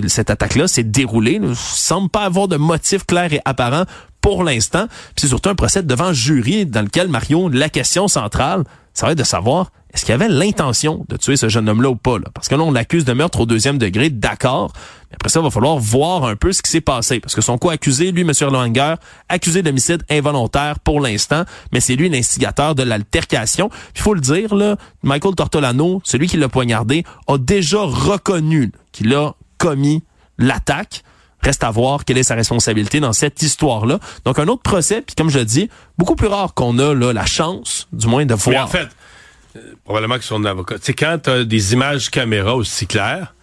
cette 0.08 0.30
attaque-là 0.30 0.68
s'est 0.68 0.84
déroulée. 0.84 1.32
Il 1.32 1.42
ne 1.42 1.54
semble 1.54 2.08
pas 2.08 2.24
avoir 2.24 2.48
de 2.48 2.56
motif 2.56 3.06
clair 3.06 3.32
et 3.32 3.40
apparent 3.44 3.84
pour 4.20 4.44
l'instant. 4.44 4.86
C'est 5.16 5.28
surtout 5.28 5.50
un 5.50 5.54
procès 5.54 5.82
devant 5.82 6.12
jury 6.12 6.66
dans 6.66 6.82
lequel, 6.82 7.08
Mario, 7.08 7.48
la 7.48 7.68
question 7.68 8.08
centrale, 8.08 8.64
ça 8.94 9.06
va 9.06 9.12
être 9.12 9.18
de 9.18 9.24
savoir 9.24 9.70
est-ce 9.92 10.04
qu'il 10.04 10.14
avait 10.14 10.28
l'intention 10.28 11.06
de 11.08 11.16
tuer 11.16 11.36
ce 11.36 11.48
jeune 11.48 11.68
homme-là 11.68 11.90
ou 11.90 11.96
pas? 11.96 12.18
Là? 12.18 12.26
Parce 12.34 12.48
que 12.48 12.54
là, 12.54 12.62
on 12.62 12.72
l'accuse 12.72 13.04
de 13.06 13.12
meurtre 13.14 13.40
au 13.40 13.46
deuxième 13.46 13.78
degré, 13.78 14.10
d'accord. 14.10 14.72
Mais 15.10 15.14
après 15.14 15.30
ça, 15.30 15.40
il 15.40 15.42
va 15.42 15.50
falloir 15.50 15.78
voir 15.78 16.26
un 16.26 16.36
peu 16.36 16.52
ce 16.52 16.60
qui 16.60 16.70
s'est 16.70 16.82
passé. 16.82 17.20
Parce 17.20 17.34
que 17.34 17.40
son 17.40 17.56
co-accusé, 17.56 18.12
lui, 18.12 18.20
M. 18.20 18.32
Langer, 18.52 18.96
accusé 19.30 19.62
d'homicide 19.62 20.02
involontaire 20.10 20.78
pour 20.80 21.00
l'instant, 21.00 21.44
mais 21.72 21.80
c'est 21.80 21.96
lui 21.96 22.10
l'instigateur 22.10 22.74
de 22.74 22.82
l'altercation. 22.82 23.70
Il 23.94 24.02
faut 24.02 24.12
le 24.12 24.20
dire, 24.20 24.54
là, 24.54 24.76
Michael 25.02 25.34
Tortolano, 25.34 26.02
celui 26.04 26.26
qui 26.26 26.36
l'a 26.36 26.50
poignardé, 26.50 27.04
a 27.26 27.38
déjà 27.38 27.80
reconnu 27.80 28.72
qu'il 28.92 29.14
a 29.14 29.34
commis 29.56 30.04
l'attaque. 30.36 31.02
Reste 31.42 31.62
à 31.62 31.70
voir 31.70 32.04
quelle 32.04 32.18
est 32.18 32.24
sa 32.24 32.34
responsabilité 32.34 33.00
dans 33.00 33.12
cette 33.12 33.42
histoire-là. 33.42 34.00
Donc, 34.24 34.38
un 34.38 34.48
autre 34.48 34.62
procès, 34.62 35.02
puis 35.02 35.14
comme 35.14 35.30
je 35.30 35.38
dis, 35.38 35.70
beaucoup 35.96 36.16
plus 36.16 36.26
rare 36.26 36.54
qu'on 36.54 36.78
a 36.78 36.94
là, 36.94 37.12
la 37.12 37.26
chance, 37.26 37.86
du 37.92 38.06
moins, 38.08 38.26
de 38.26 38.34
voir. 38.34 38.56
Mais 38.56 38.60
en 38.62 38.66
fait, 38.66 38.88
euh, 39.56 39.74
probablement 39.84 40.18
que 40.18 40.24
son 40.24 40.44
avocat. 40.44 40.78
Tu 40.78 40.86
sais, 40.86 40.94
quand 40.94 41.18
tu 41.22 41.30
as 41.30 41.44
des 41.44 41.72
images 41.72 42.10
caméra 42.10 42.56
aussi 42.56 42.86
claires, 42.86 43.34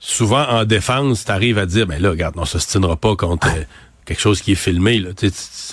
souvent 0.00 0.44
en 0.48 0.64
défense, 0.64 1.24
tu 1.24 1.30
arrives 1.30 1.58
à 1.58 1.66
dire, 1.66 1.86
ben 1.86 2.00
là, 2.00 2.10
regarde, 2.10 2.34
on 2.36 2.44
s'ostinera 2.44 2.96
pas 2.96 3.14
contre 3.16 3.48
euh, 3.48 3.62
quelque 4.04 4.20
chose 4.20 4.40
qui 4.40 4.52
est 4.52 4.56
filmé. 4.56 4.98
Là. 4.98 5.10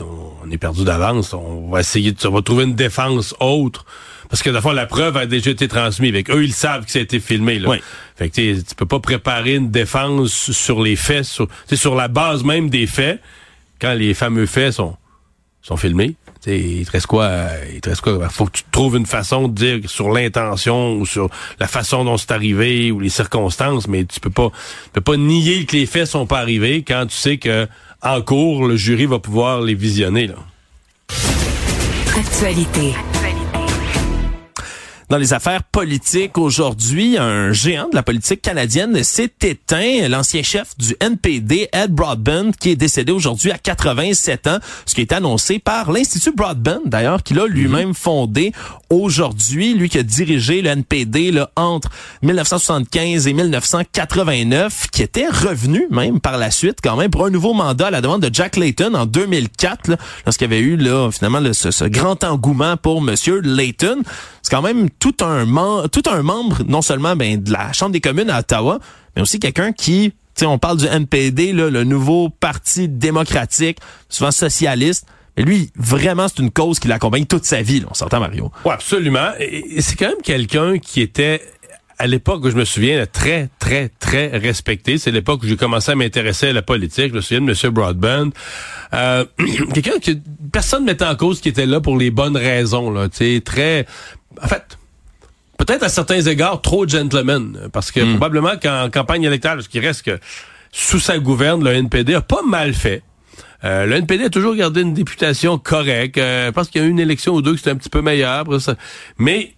on 0.02 0.52
est 0.52 0.58
perdu 0.58 0.84
d'avance. 0.84 1.34
On 1.34 1.70
va 1.70 1.80
essayer, 1.80 2.12
de, 2.12 2.28
on 2.28 2.32
va 2.32 2.42
trouver 2.42 2.66
une 2.66 2.76
défense 2.76 3.34
autre. 3.40 3.86
Parce 4.30 4.42
que, 4.44 4.60
fois, 4.60 4.74
la 4.74 4.86
preuve 4.86 5.18
a 5.18 5.26
déjà 5.26 5.52
été 5.52 5.68
transmise. 5.68 6.10
Avec 6.10 6.30
eux, 6.30 6.44
ils 6.44 6.54
savent 6.54 6.86
que 6.86 6.92
ça 6.92 7.00
a 7.00 7.02
été 7.02 7.20
filmé. 7.20 7.60
Là. 7.60 7.78
Fait 8.16 8.30
que 8.30 8.60
tu 8.60 8.76
peux 8.76 8.86
pas 8.86 9.00
préparer 9.00 9.56
une 9.56 9.72
défense 9.72 10.52
sur 10.52 10.82
les 10.82 10.96
faits, 10.96 11.26
sur, 11.26 11.48
sur 11.74 11.96
la 11.96 12.08
base 12.08 12.44
même 12.44 12.70
des 12.70 12.88
faits, 12.88 13.22
quand 13.80 13.94
les 13.94 14.14
fameux 14.14 14.46
faits 14.46 14.74
sont, 14.74 14.96
sont 15.62 15.78
filmés 15.78 16.16
il 16.52 16.86
te 16.86 16.92
reste 16.92 17.08
quoi? 17.08 17.48
Il 17.74 17.82
te 17.82 17.90
reste 17.90 18.02
quoi? 18.02 18.30
Faut 18.30 18.46
que 18.46 18.58
tu 18.58 18.64
trouves 18.72 18.98
une 18.98 19.06
façon 19.06 19.48
de 19.48 19.54
dire 19.54 19.90
sur 19.90 20.12
l'intention 20.12 20.94
ou 20.94 21.06
sur 21.06 21.30
la 21.60 21.68
façon 21.68 22.06
dont 22.06 22.18
c'est 22.18 22.32
arrivé 22.32 22.92
ou 22.92 23.00
les 23.00 23.10
circonstances, 23.10 23.88
mais 23.88 24.06
tu 24.06 24.20
peux 24.20 24.30
pas, 24.30 24.52
tu 24.86 24.90
peux 24.94 25.02
pas 25.02 25.18
nier 25.18 25.66
que 25.66 25.76
les 25.76 25.86
faits 25.86 26.08
sont 26.08 26.28
pas 26.28 26.40
arrivés 26.40 26.84
quand 26.88 27.06
tu 27.08 27.16
sais 27.16 27.38
que 27.38 27.68
en 28.02 28.22
cours, 28.22 28.68
le 28.68 28.76
jury 28.76 29.06
va 29.06 29.20
pouvoir 29.20 29.62
les 29.62 29.74
visionner, 29.74 30.28
là. 30.28 30.36
Actualité. 32.16 32.94
Dans 35.08 35.18
les 35.18 35.34
affaires 35.34 35.62
politiques 35.62 36.36
aujourd'hui, 36.36 37.20
un 37.20 37.52
géant 37.52 37.88
de 37.90 37.96
la 37.96 38.02
politique 38.02 38.42
canadienne 38.42 39.04
s'est 39.04 39.32
éteint, 39.44 40.08
l'ancien 40.10 40.42
chef 40.42 40.76
du 40.80 40.96
NPD, 41.00 41.70
Ed 41.72 41.92
Broadbent, 41.92 42.52
qui 42.60 42.72
est 42.72 42.76
décédé 42.76 43.12
aujourd'hui 43.12 43.52
à 43.52 43.60
87 43.60 44.48
ans, 44.48 44.58
ce 44.88 44.96
qui 44.96 45.02
est 45.02 45.12
annoncé 45.12 45.60
par 45.60 45.92
l'Institut 45.92 46.32
Broadbent, 46.32 46.80
d'ailleurs, 46.86 47.22
qu'il 47.22 47.40
a 47.40 47.46
lui-même 47.46 47.94
fondé 47.94 48.52
aujourd'hui, 48.90 49.76
lui 49.76 49.90
qui 49.90 50.00
a 50.00 50.04
dirigé 50.04 50.64
le 50.64 50.72
NPD 50.72 51.32
là, 51.32 51.52
entre 51.56 51.90
1975 52.24 53.28
et 53.28 53.34
1989, 53.34 54.88
qui 54.92 55.04
était 55.04 55.28
revenu 55.28 55.86
même 55.92 56.20
par 56.20 56.40
la 56.40 56.50
suite 56.50 56.80
quand 56.82 56.96
même 56.96 57.12
pour 57.12 57.28
un 57.28 57.30
nouveau 57.30 57.54
mandat 57.54 57.88
à 57.88 57.92
la 57.92 58.02
demande 58.02 58.24
de 58.24 58.34
Jack 58.34 58.58
Layton 58.58 58.96
en 58.96 59.06
2004, 59.06 59.92
lorsqu'il 60.26 60.50
y 60.50 60.52
avait 60.52 60.64
eu 60.64 60.78
là, 60.78 61.12
finalement 61.12 61.42
ce, 61.54 61.70
ce 61.70 61.86
grand 61.86 62.24
engouement 62.24 62.76
pour 62.76 63.04
Monsieur 63.04 63.40
Layton. 63.42 64.02
C'est 64.42 64.52
quand 64.52 64.62
même 64.62 64.90
tout 65.00 65.05
un, 65.22 65.88
tout 65.88 66.04
un 66.10 66.22
membre, 66.22 66.64
non 66.68 66.82
seulement 66.82 67.16
ben, 67.16 67.42
de 67.42 67.52
la 67.52 67.74
Chambre 67.74 67.92
des 67.92 68.02
communes 68.02 68.30
à 68.30 68.40
Ottawa, 68.40 68.80
mais 69.16 69.22
aussi 69.22 69.40
quelqu'un 69.40 69.72
qui, 69.72 70.14
tu 70.36 70.46
on 70.46 70.58
parle 70.58 70.78
du 70.78 70.86
NPD, 70.86 71.54
là, 71.54 71.70
le 71.70 71.84
nouveau 71.84 72.30
parti 72.30 72.88
démocratique, 72.88 73.78
souvent 74.10 74.32
socialiste, 74.32 75.08
Et 75.38 75.44
lui, 75.44 75.72
vraiment, 75.76 76.28
c'est 76.28 76.40
une 76.40 76.52
cause 76.52 76.80
qui 76.80 76.88
l'accompagne 76.88 77.26
toute 77.26 77.46
sa 77.46 77.62
vie, 77.62 77.82
là, 77.82 77.88
on 77.90 77.94
s'entend, 77.94 78.20
Mario. 78.20 78.52
Oui, 78.64 78.72
absolument. 78.72 79.32
C'est 79.80 79.98
quand 79.98 80.08
même 80.08 80.22
quelqu'un 80.24 80.80
qui 80.80 81.02
était 81.02 81.42
à 81.98 82.08
l'époque 82.08 82.44
où 82.44 82.50
je 82.50 82.56
me 82.56 82.66
souviens, 82.66 83.06
très, 83.06 83.50
très, 83.60 83.90
très 83.90 84.28
respecté. 84.28 84.98
C'est 84.98 85.12
l'époque 85.12 85.44
où 85.44 85.48
j'ai 85.48 85.56
commencé 85.56 85.92
à 85.92 85.96
m'intéresser 85.96 86.50
à 86.50 86.54
la 86.54 86.62
politique. 86.62 87.10
Je 87.10 87.16
me 87.16 87.22
souviens 87.22 87.42
de 87.42 87.52
M. 87.52 87.74
Broadband. 87.74 88.30
Euh, 88.94 89.26
quelqu'un 89.74 90.00
que 90.00 90.12
personne 90.52 90.82
ne 90.82 90.88
mettait 90.88 91.06
en 91.06 91.16
cause 91.16 91.42
qui 91.42 91.50
était 91.50 91.66
là 91.66 91.80
pour 91.80 91.98
les 91.98 92.12
bonnes 92.12 92.38
raisons. 92.38 92.92
Là, 92.92 93.08
très... 93.10 93.86
En 94.42 94.48
fait, 94.48 94.78
peut-être 95.58 95.84
à 95.84 95.90
certains 95.90 96.22
égards, 96.22 96.62
trop 96.62 96.88
gentleman. 96.88 97.70
Parce 97.72 97.92
que 97.92 98.00
hmm. 98.00 98.12
probablement 98.18 98.58
qu'en 98.62 98.90
campagne 98.90 99.24
électorale, 99.24 99.62
ce 99.64 99.70
qui 99.70 99.80
reste 99.80 100.04
que 100.04 100.20
sous 100.72 101.00
sa 101.00 101.18
gouverne, 101.20 101.64
le 101.64 101.72
NPD 101.72 102.14
a 102.14 102.22
pas 102.22 102.42
mal 102.44 102.74
fait. 102.74 103.02
Euh, 103.64 103.86
le 103.86 103.96
NPD 103.96 104.26
a 104.26 104.30
toujours 104.30 104.56
gardé 104.56 104.82
une 104.82 104.94
députation 104.94 105.58
correcte. 105.58 106.18
Euh, 106.18 106.48
je 106.48 106.52
pense 106.52 106.70
qu'il 106.70 106.82
y 106.82 106.84
a 106.84 106.88
eu 106.88 106.92
une 106.92 107.00
élection 107.00 107.34
ou 107.34 107.42
deux 107.42 107.54
qui 107.54 107.60
c'était 107.60 107.72
un 107.72 107.76
petit 107.76 107.90
peu 107.90 108.02
meilleure. 108.02 108.44
Mais 109.18 109.55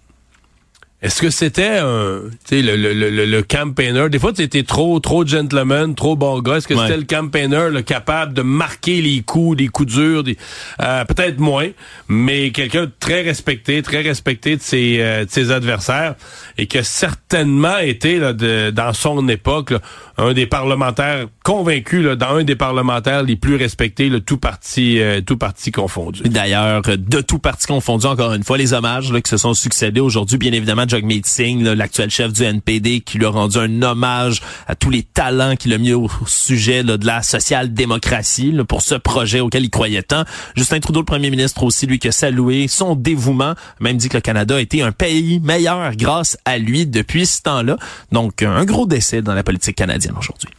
est-ce 0.99 1.21
que 1.21 1.29
c'était 1.29 1.77
un, 1.77 2.21
tu 2.47 2.55
sais, 2.55 2.61
le, 2.63 2.75
le, 2.75 2.91
le, 2.91 3.25
le, 3.25 3.43
campaigner? 3.43 4.09
Des 4.09 4.17
fois, 4.17 4.33
tu 4.33 4.41
étais 4.41 4.63
trop, 4.63 4.99
trop 4.99 5.23
gentleman, 5.23 5.93
trop 5.93 6.15
bon 6.15 6.39
gars. 6.41 6.55
Est-ce 6.55 6.67
que 6.67 6.75
c'était 6.75 6.97
le 6.97 7.03
campaigner, 7.03 7.69
le 7.71 7.83
capable 7.83 8.33
de 8.33 8.41
marquer 8.41 8.99
les 9.03 9.21
coups, 9.21 9.57
des 9.57 9.67
coups 9.67 9.93
durs, 9.93 10.23
des, 10.23 10.37
euh, 10.81 11.05
peut-être 11.05 11.39
moins, 11.39 11.67
mais 12.07 12.49
quelqu'un 12.49 12.85
de 12.85 12.91
très 12.99 13.21
respecté, 13.21 13.83
très 13.83 14.01
respecté 14.01 14.57
de 14.57 14.61
ses, 14.61 14.97
euh, 14.99 15.25
de 15.25 15.29
ses 15.29 15.51
adversaires 15.51 16.15
et 16.57 16.65
qui 16.65 16.79
a 16.79 16.83
certainement 16.83 17.77
été 17.77 18.17
là, 18.17 18.33
de, 18.33 18.71
dans 18.71 18.93
son 18.93 19.27
époque 19.27 19.73
un 20.17 20.33
des 20.33 20.47
parlementaires 20.47 21.27
convaincus, 21.43 22.03
là, 22.03 22.15
dans 22.15 22.37
un 22.37 22.43
des 22.43 22.55
parlementaires 22.55 23.21
les 23.21 23.35
plus 23.35 23.55
respectés, 23.55 24.09
le 24.09 24.19
tout 24.19 24.37
parti, 24.37 24.99
euh, 24.99 25.21
tout 25.21 25.37
parti 25.37 25.71
confondu. 25.71 26.23
D'ailleurs, 26.23 26.81
de 26.81 27.21
tout 27.21 27.37
parti 27.37 27.67
confondu, 27.67 28.07
encore 28.07 28.33
une 28.33 28.43
fois, 28.43 28.57
les 28.57 28.73
hommages 28.73 29.13
là, 29.13 29.21
qui 29.21 29.29
se 29.29 29.37
sont 29.37 29.53
succédés 29.53 29.99
aujourd'hui, 29.99 30.39
bien 30.39 30.53
évidemment, 30.53 30.86
Jagmeet 30.87 31.21
Singh, 31.25 31.63
l'actuel 31.63 32.09
chef 32.09 32.33
du 32.33 32.43
NPD, 32.43 33.01
qui 33.01 33.17
lui 33.17 33.25
a 33.25 33.29
rendu 33.29 33.57
un 33.57 33.81
hommage 33.81 34.41
à 34.67 34.75
tous 34.75 34.89
les 34.89 35.03
talents 35.03 35.55
qu'il 35.55 35.73
a 35.73 35.77
mis 35.77 35.93
au 35.93 36.09
sujet 36.25 36.83
de 36.83 37.05
la 37.05 37.21
social-démocratie 37.21 38.53
pour 38.67 38.81
ce 38.81 38.95
projet 38.95 39.39
auquel 39.39 39.63
il 39.63 39.69
croyait 39.69 40.03
tant. 40.03 40.23
Justin 40.55 40.79
Trudeau, 40.79 41.01
le 41.01 41.05
premier 41.05 41.29
ministre 41.29 41.63
aussi, 41.63 41.85
lui, 41.85 41.99
qui 41.99 42.07
a 42.07 42.11
salué 42.11 42.67
son 42.67 42.95
dévouement, 42.95 43.53
même 43.79 43.97
dit 43.97 44.09
que 44.09 44.17
le 44.17 44.21
Canada 44.21 44.55
a 44.55 44.59
été 44.59 44.81
un 44.81 44.91
pays 44.91 45.39
meilleur 45.39 45.95
grâce 45.95 46.37
à 46.45 46.57
lui 46.57 46.85
depuis 46.85 47.25
ce 47.25 47.41
temps-là. 47.43 47.77
Donc, 48.11 48.41
un 48.43 48.65
gros 48.65 48.85
décès 48.85 49.21
dans 49.21 49.33
la 49.33 49.43
politique 49.43 49.75
canadienne 49.75 50.15
aujourd'hui. 50.17 50.49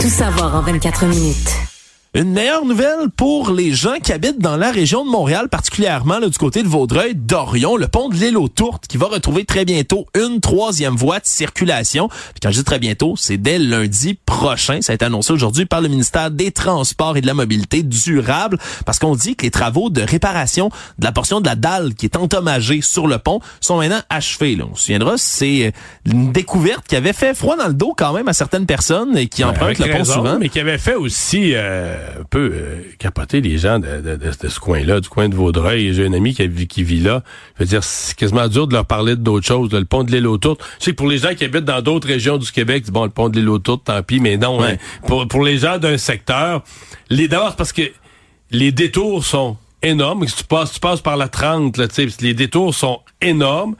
Tout 0.00 0.08
savoir 0.08 0.54
en 0.54 0.62
24 0.62 1.06
minutes. 1.06 1.77
Une 2.14 2.32
meilleure 2.32 2.64
nouvelle 2.64 3.10
pour 3.14 3.50
les 3.50 3.74
gens 3.74 3.96
qui 4.02 4.14
habitent 4.14 4.38
dans 4.38 4.56
la 4.56 4.70
région 4.70 5.04
de 5.04 5.10
Montréal, 5.10 5.50
particulièrement 5.50 6.18
là, 6.18 6.30
du 6.30 6.38
côté 6.38 6.62
de 6.62 6.68
Vaudreuil, 6.68 7.14
d'Orion, 7.14 7.76
le 7.76 7.86
pont 7.86 8.08
de 8.08 8.14
l'île 8.14 8.38
aux 8.38 8.48
Tourtes, 8.48 8.86
qui 8.86 8.96
va 8.96 9.08
retrouver 9.08 9.44
très 9.44 9.66
bientôt 9.66 10.06
une 10.18 10.40
troisième 10.40 10.96
voie 10.96 11.18
de 11.18 11.26
circulation. 11.26 12.08
Puis 12.08 12.40
quand 12.42 12.50
je 12.50 12.60
dis 12.60 12.64
très 12.64 12.78
bientôt, 12.78 13.14
c'est 13.18 13.36
dès 13.36 13.58
lundi 13.58 14.18
prochain. 14.24 14.80
Ça 14.80 14.92
a 14.92 14.94
été 14.94 15.04
annoncé 15.04 15.34
aujourd'hui 15.34 15.66
par 15.66 15.82
le 15.82 15.88
ministère 15.88 16.30
des 16.30 16.50
Transports 16.50 17.18
et 17.18 17.20
de 17.20 17.26
la 17.26 17.34
Mobilité 17.34 17.82
durable, 17.82 18.58
parce 18.86 18.98
qu'on 18.98 19.14
dit 19.14 19.36
que 19.36 19.42
les 19.42 19.50
travaux 19.50 19.90
de 19.90 20.00
réparation 20.00 20.70
de 20.98 21.04
la 21.04 21.12
portion 21.12 21.42
de 21.42 21.46
la 21.46 21.56
dalle 21.56 21.94
qui 21.94 22.06
est 22.06 22.16
endommagée 22.16 22.80
sur 22.80 23.06
le 23.06 23.18
pont 23.18 23.40
sont 23.60 23.76
maintenant 23.76 24.00
achevés. 24.08 24.56
Là. 24.56 24.64
On 24.72 24.74
se 24.74 24.84
souviendra, 24.84 25.18
c'est 25.18 25.74
une 26.06 26.32
découverte 26.32 26.86
qui 26.88 26.96
avait 26.96 27.12
fait 27.12 27.34
froid 27.34 27.58
dans 27.58 27.68
le 27.68 27.74
dos 27.74 27.92
quand 27.94 28.14
même 28.14 28.28
à 28.28 28.32
certaines 28.32 28.64
personnes 28.64 29.14
et 29.18 29.26
qui 29.26 29.44
empruntent 29.44 29.78
le 29.78 29.90
pont 29.90 30.04
souvent. 30.04 30.38
Mais 30.38 30.48
qui 30.48 30.58
avait 30.58 30.78
fait 30.78 30.94
aussi... 30.94 31.52
Euh 31.52 31.97
un 32.20 32.24
peu 32.24 32.50
euh, 32.52 32.82
capoter 32.98 33.40
les 33.40 33.58
gens 33.58 33.78
de, 33.78 34.00
de, 34.00 34.16
de, 34.16 34.48
ce 34.48 34.60
coin-là, 34.60 35.00
du 35.00 35.08
coin 35.08 35.28
de 35.28 35.34
Vaudreuil. 35.34 35.92
J'ai 35.92 36.06
un 36.06 36.12
ami 36.12 36.34
qui, 36.34 36.66
qui 36.66 36.82
vit 36.82 37.00
là. 37.00 37.22
Je 37.56 37.64
veux 37.64 37.68
dire, 37.68 37.84
c'est 37.84 38.16
quasiment 38.16 38.48
dur 38.48 38.66
de 38.66 38.74
leur 38.74 38.86
parler 38.86 39.16
d'autres 39.16 39.46
choses. 39.46 39.72
le 39.72 39.84
pont 39.84 40.04
de 40.04 40.12
l'île 40.12 40.26
aux 40.26 40.38
Tourtes. 40.38 40.60
Je 40.78 40.84
sais 40.84 40.90
que 40.92 40.96
pour 40.96 41.08
les 41.08 41.18
gens 41.18 41.34
qui 41.34 41.44
habitent 41.44 41.64
dans 41.64 41.82
d'autres 41.82 42.08
régions 42.08 42.38
du 42.38 42.50
Québec, 42.50 42.84
bon, 42.90 43.04
le 43.04 43.10
pont 43.10 43.28
de 43.28 43.38
l'île 43.38 43.48
aux 43.48 43.58
Tourtes, 43.58 43.84
tant 43.84 44.02
pis, 44.02 44.20
mais 44.20 44.36
non. 44.36 44.62
Hein. 44.62 44.76
pour, 45.06 45.26
pour 45.28 45.44
les 45.44 45.58
gens 45.58 45.78
d'un 45.78 45.98
secteur, 45.98 46.62
les 47.10 47.28
d'abord, 47.28 47.56
parce 47.56 47.72
que 47.72 47.82
les 48.50 48.72
détours 48.72 49.24
sont 49.24 49.56
énormes. 49.82 50.26
Si 50.26 50.36
tu 50.36 50.44
passes, 50.44 50.72
tu 50.72 50.80
passes 50.80 51.00
par 51.00 51.16
la 51.16 51.28
30, 51.28 51.76
là, 51.76 51.86
les 52.20 52.34
détours 52.34 52.74
sont 52.74 53.00
énormes. 53.20 53.76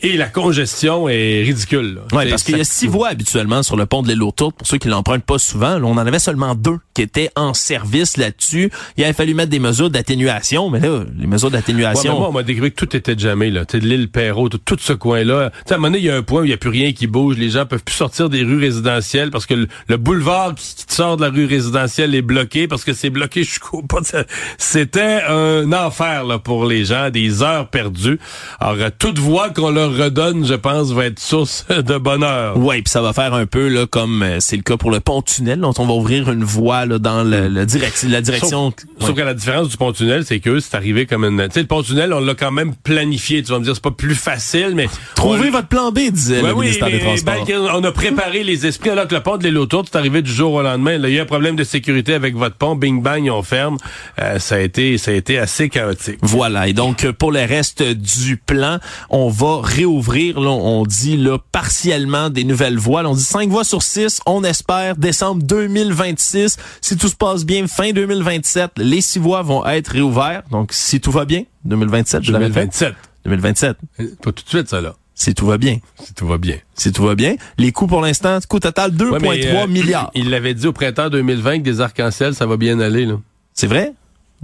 Et 0.00 0.16
la 0.16 0.26
congestion 0.26 1.08
est 1.08 1.42
ridicule. 1.42 2.00
Oui, 2.12 2.30
parce 2.30 2.44
qu'il 2.44 2.56
y 2.56 2.60
a 2.60 2.64
six 2.64 2.86
voies 2.86 3.08
habituellement 3.08 3.64
sur 3.64 3.76
le 3.76 3.84
pont 3.84 4.02
de 4.02 4.08
l'île 4.08 4.22
aux 4.22 4.30
Tourtes, 4.30 4.56
pour 4.56 4.66
ceux 4.66 4.78
qui 4.78 4.86
l'empruntent 4.86 5.24
pas 5.24 5.38
souvent. 5.38 5.82
on 5.82 5.92
en 5.92 5.98
avait 5.98 6.20
seulement 6.20 6.54
deux 6.54 6.78
qui 6.98 7.02
étaient 7.02 7.30
en 7.36 7.54
service 7.54 8.16
là-dessus. 8.16 8.72
Il 8.96 9.04
avait 9.04 9.12
fallu 9.12 9.32
mettre 9.32 9.50
des 9.50 9.60
mesures 9.60 9.88
d'atténuation, 9.88 10.68
mais 10.68 10.80
là, 10.80 11.04
les 11.16 11.28
mesures 11.28 11.48
d'atténuation... 11.48 12.18
moi, 12.18 12.30
on 12.30 12.32
m'a 12.32 12.42
décrit 12.42 12.72
que 12.72 12.84
tout 12.84 12.96
était 12.96 13.16
jamais 13.16 13.50
là. 13.50 13.64
Tu 13.64 13.78
l'île 13.78 14.10
Perrault, 14.10 14.48
tout, 14.48 14.76
ce 14.80 14.92
coin-là. 14.92 15.52
Tu 15.64 15.72
à 15.72 15.76
un 15.76 15.78
moment 15.78 15.92
donné, 15.92 15.98
il 15.98 16.06
y 16.06 16.10
a 16.10 16.16
un 16.16 16.22
point 16.22 16.40
où 16.40 16.44
il 16.44 16.48
n'y 16.48 16.54
a 16.54 16.56
plus 16.56 16.70
rien 16.70 16.92
qui 16.92 17.06
bouge. 17.06 17.36
Les 17.36 17.50
gens 17.50 17.66
peuvent 17.66 17.84
plus 17.84 17.94
sortir 17.94 18.28
des 18.28 18.42
rues 18.42 18.58
résidentielles 18.58 19.30
parce 19.30 19.46
que 19.46 19.68
le, 19.86 19.96
boulevard 19.96 20.56
qui, 20.56 20.74
sort 20.88 21.16
de 21.16 21.22
la 21.22 21.30
rue 21.30 21.44
résidentielle 21.44 22.16
est 22.16 22.22
bloqué 22.22 22.66
parce 22.66 22.82
que 22.82 22.92
c'est 22.92 23.10
bloqué 23.10 23.44
jusqu'au 23.44 23.82
pas. 23.82 24.00
C'était 24.58 25.20
un 25.28 25.72
enfer 25.72 26.24
là, 26.24 26.40
pour 26.40 26.66
les 26.66 26.84
gens, 26.84 27.10
des 27.10 27.44
heures 27.44 27.68
perdues. 27.68 28.18
Alors, 28.58 28.90
toute 28.98 29.20
voie 29.20 29.50
qu'on 29.50 29.70
leur 29.70 29.96
redonne, 29.96 30.44
je 30.44 30.54
pense, 30.54 30.90
va 30.90 31.04
être 31.04 31.20
source 31.20 31.64
de 31.68 31.96
bonheur. 31.96 32.56
Oui, 32.56 32.82
puis 32.82 32.90
ça 32.90 33.02
va 33.02 33.12
faire 33.12 33.34
un 33.34 33.46
peu 33.46 33.68
là 33.68 33.86
comme 33.86 34.24
euh, 34.24 34.38
c'est 34.40 34.56
le 34.56 34.62
cas 34.62 34.76
pour 34.76 34.90
le 34.90 34.98
pont-tunnel, 34.98 35.60
dont 35.60 35.74
on 35.78 35.86
va 35.86 35.92
ouvrir 35.92 36.28
une 36.32 36.42
voie 36.42 36.87
là, 36.88 36.98
dans 36.98 37.22
le, 37.22 37.48
la 37.48 37.64
direction. 37.64 38.72
Sauf, 38.98 39.14
que 39.14 39.20
la 39.20 39.34
différence 39.34 39.68
du 39.68 39.76
pont-tunnel, 39.76 40.24
c'est 40.24 40.40
que 40.40 40.58
c'est 40.60 40.74
arrivé 40.74 41.06
comme 41.06 41.24
une... 41.24 41.46
Tu 41.48 41.54
sais, 41.54 41.60
le 41.60 41.66
pont-tunnel, 41.66 42.12
on 42.12 42.20
l'a 42.20 42.34
quand 42.34 42.50
même 42.50 42.74
planifié. 42.74 43.42
Tu 43.42 43.52
vas 43.52 43.58
me 43.58 43.64
dire, 43.64 43.74
c'est 43.74 43.82
pas 43.82 43.90
plus 43.90 44.14
facile, 44.14 44.72
mais... 44.74 44.88
Trouvez 45.14 45.50
votre 45.50 45.68
plan 45.68 45.92
B, 45.92 46.10
disait 46.10 46.42
le 46.42 46.54
ministère 46.54 46.90
des 46.90 47.00
Transports. 47.00 47.44
Ben, 47.46 47.58
on 47.74 47.84
a 47.84 47.92
préparé 47.92 48.42
les 48.42 48.66
esprits, 48.66 48.90
alors 48.90 49.06
que 49.06 49.14
le 49.14 49.22
pont 49.22 49.36
de 49.36 49.44
l'île 49.44 49.58
autour, 49.58 49.84
c'est 49.90 49.96
arrivé 49.96 50.22
du 50.22 50.32
jour 50.32 50.52
au 50.52 50.62
lendemain. 50.62 50.94
il 50.94 51.10
y 51.10 51.18
a 51.18 51.22
un 51.22 51.26
problème 51.26 51.56
de 51.56 51.64
sécurité 51.64 52.14
avec 52.14 52.36
votre 52.36 52.56
pont, 52.56 52.74
bing 52.74 53.02
bang, 53.02 53.28
on 53.30 53.42
ferme. 53.42 53.76
Euh, 54.20 54.38
ça 54.38 54.56
a 54.56 54.60
été 54.60 54.98
ça 54.98 55.10
a 55.10 55.14
été 55.14 55.38
assez 55.38 55.68
chaotique. 55.68 56.18
Voilà, 56.22 56.68
et 56.68 56.72
donc 56.72 57.10
pour 57.12 57.32
le 57.32 57.40
reste 57.40 57.82
du 57.82 58.36
plan, 58.36 58.78
on 59.10 59.28
va 59.28 59.60
réouvrir, 59.62 60.40
là, 60.40 60.50
on 60.50 60.84
dit 60.84 61.16
là, 61.16 61.38
partiellement 61.52 62.30
des 62.30 62.44
nouvelles 62.44 62.78
voies. 62.78 63.02
on 63.04 63.14
dit 63.14 63.22
cinq 63.22 63.48
voies 63.48 63.64
sur 63.64 63.82
six, 63.82 64.20
on 64.26 64.44
espère 64.44 64.96
décembre 64.96 65.42
2026. 65.42 66.56
Si 66.80 66.96
tout 66.96 67.08
se 67.08 67.16
passe 67.16 67.44
bien, 67.44 67.66
fin 67.66 67.92
2027, 67.92 68.72
les 68.76 69.00
six 69.00 69.18
voies 69.18 69.42
vont 69.42 69.64
être 69.66 69.88
réouvertes. 69.88 70.50
Donc, 70.50 70.72
si 70.72 71.00
tout 71.00 71.10
va 71.10 71.24
bien, 71.24 71.44
2027, 71.64 72.22
je 72.24 72.32
2027. 72.32 72.94
2027. 73.24 73.76
Pas 74.22 74.32
tout 74.32 74.44
de 74.44 74.48
suite, 74.48 74.68
ça, 74.68 74.80
là. 74.80 74.94
Si 75.14 75.34
tout 75.34 75.46
va 75.46 75.58
bien. 75.58 75.78
Si 76.00 76.14
tout 76.14 76.28
va 76.28 76.38
bien. 76.38 76.58
Si 76.74 76.92
tout 76.92 77.02
va 77.02 77.16
bien. 77.16 77.34
Les 77.58 77.72
coûts 77.72 77.88
pour 77.88 78.00
l'instant, 78.00 78.38
coût 78.48 78.60
total 78.60 78.92
2,3 78.92 79.64
euh, 79.64 79.66
milliards. 79.66 80.12
Il 80.14 80.30
l'avait 80.30 80.54
dit 80.54 80.68
au 80.68 80.72
printemps 80.72 81.10
2020 81.10 81.58
que 81.58 81.64
des 81.64 81.80
arcs-en-ciel, 81.80 82.34
ça 82.34 82.46
va 82.46 82.56
bien 82.56 82.78
aller, 82.78 83.04
là. 83.04 83.14
C'est 83.52 83.66
vrai? 83.66 83.94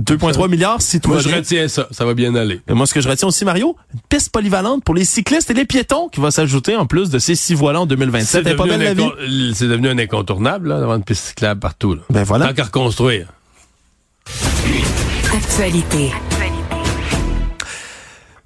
2,3 0.02 0.48
milliards 0.48 0.82
si 0.82 1.00
tout 1.00 1.10
Moi, 1.10 1.20
je 1.20 1.28
retiens 1.28 1.68
ça. 1.68 1.86
Ça 1.90 2.04
va 2.04 2.14
bien 2.14 2.34
aller. 2.34 2.60
Et 2.68 2.72
moi, 2.72 2.86
ce 2.86 2.94
que 2.94 3.00
je 3.00 3.08
retiens 3.08 3.28
aussi, 3.28 3.44
Mario, 3.44 3.76
une 3.92 4.00
piste 4.08 4.30
polyvalente 4.30 4.82
pour 4.82 4.94
les 4.94 5.04
cyclistes 5.04 5.50
et 5.50 5.54
les 5.54 5.64
piétons 5.64 6.08
qui 6.08 6.20
va 6.20 6.30
s'ajouter 6.30 6.76
en 6.76 6.86
plus 6.86 7.10
de 7.10 7.18
ces 7.18 7.34
six 7.34 7.54
voies 7.54 7.78
en 7.78 7.86
2027. 7.86 8.44
C'est 9.54 9.68
devenu, 9.68 9.88
un 9.88 9.98
incontournable, 9.98 10.68
là, 10.68 10.80
d'avoir 10.80 10.96
une 10.96 11.04
piste 11.04 11.26
cyclable 11.26 11.60
partout. 11.60 11.94
Là. 11.94 12.02
Ben 12.10 12.24
voilà. 12.24 12.48
Tant 12.48 12.54
qu'à 12.54 12.64
reconstruire. 12.64 13.28
Actualité. 15.32 16.10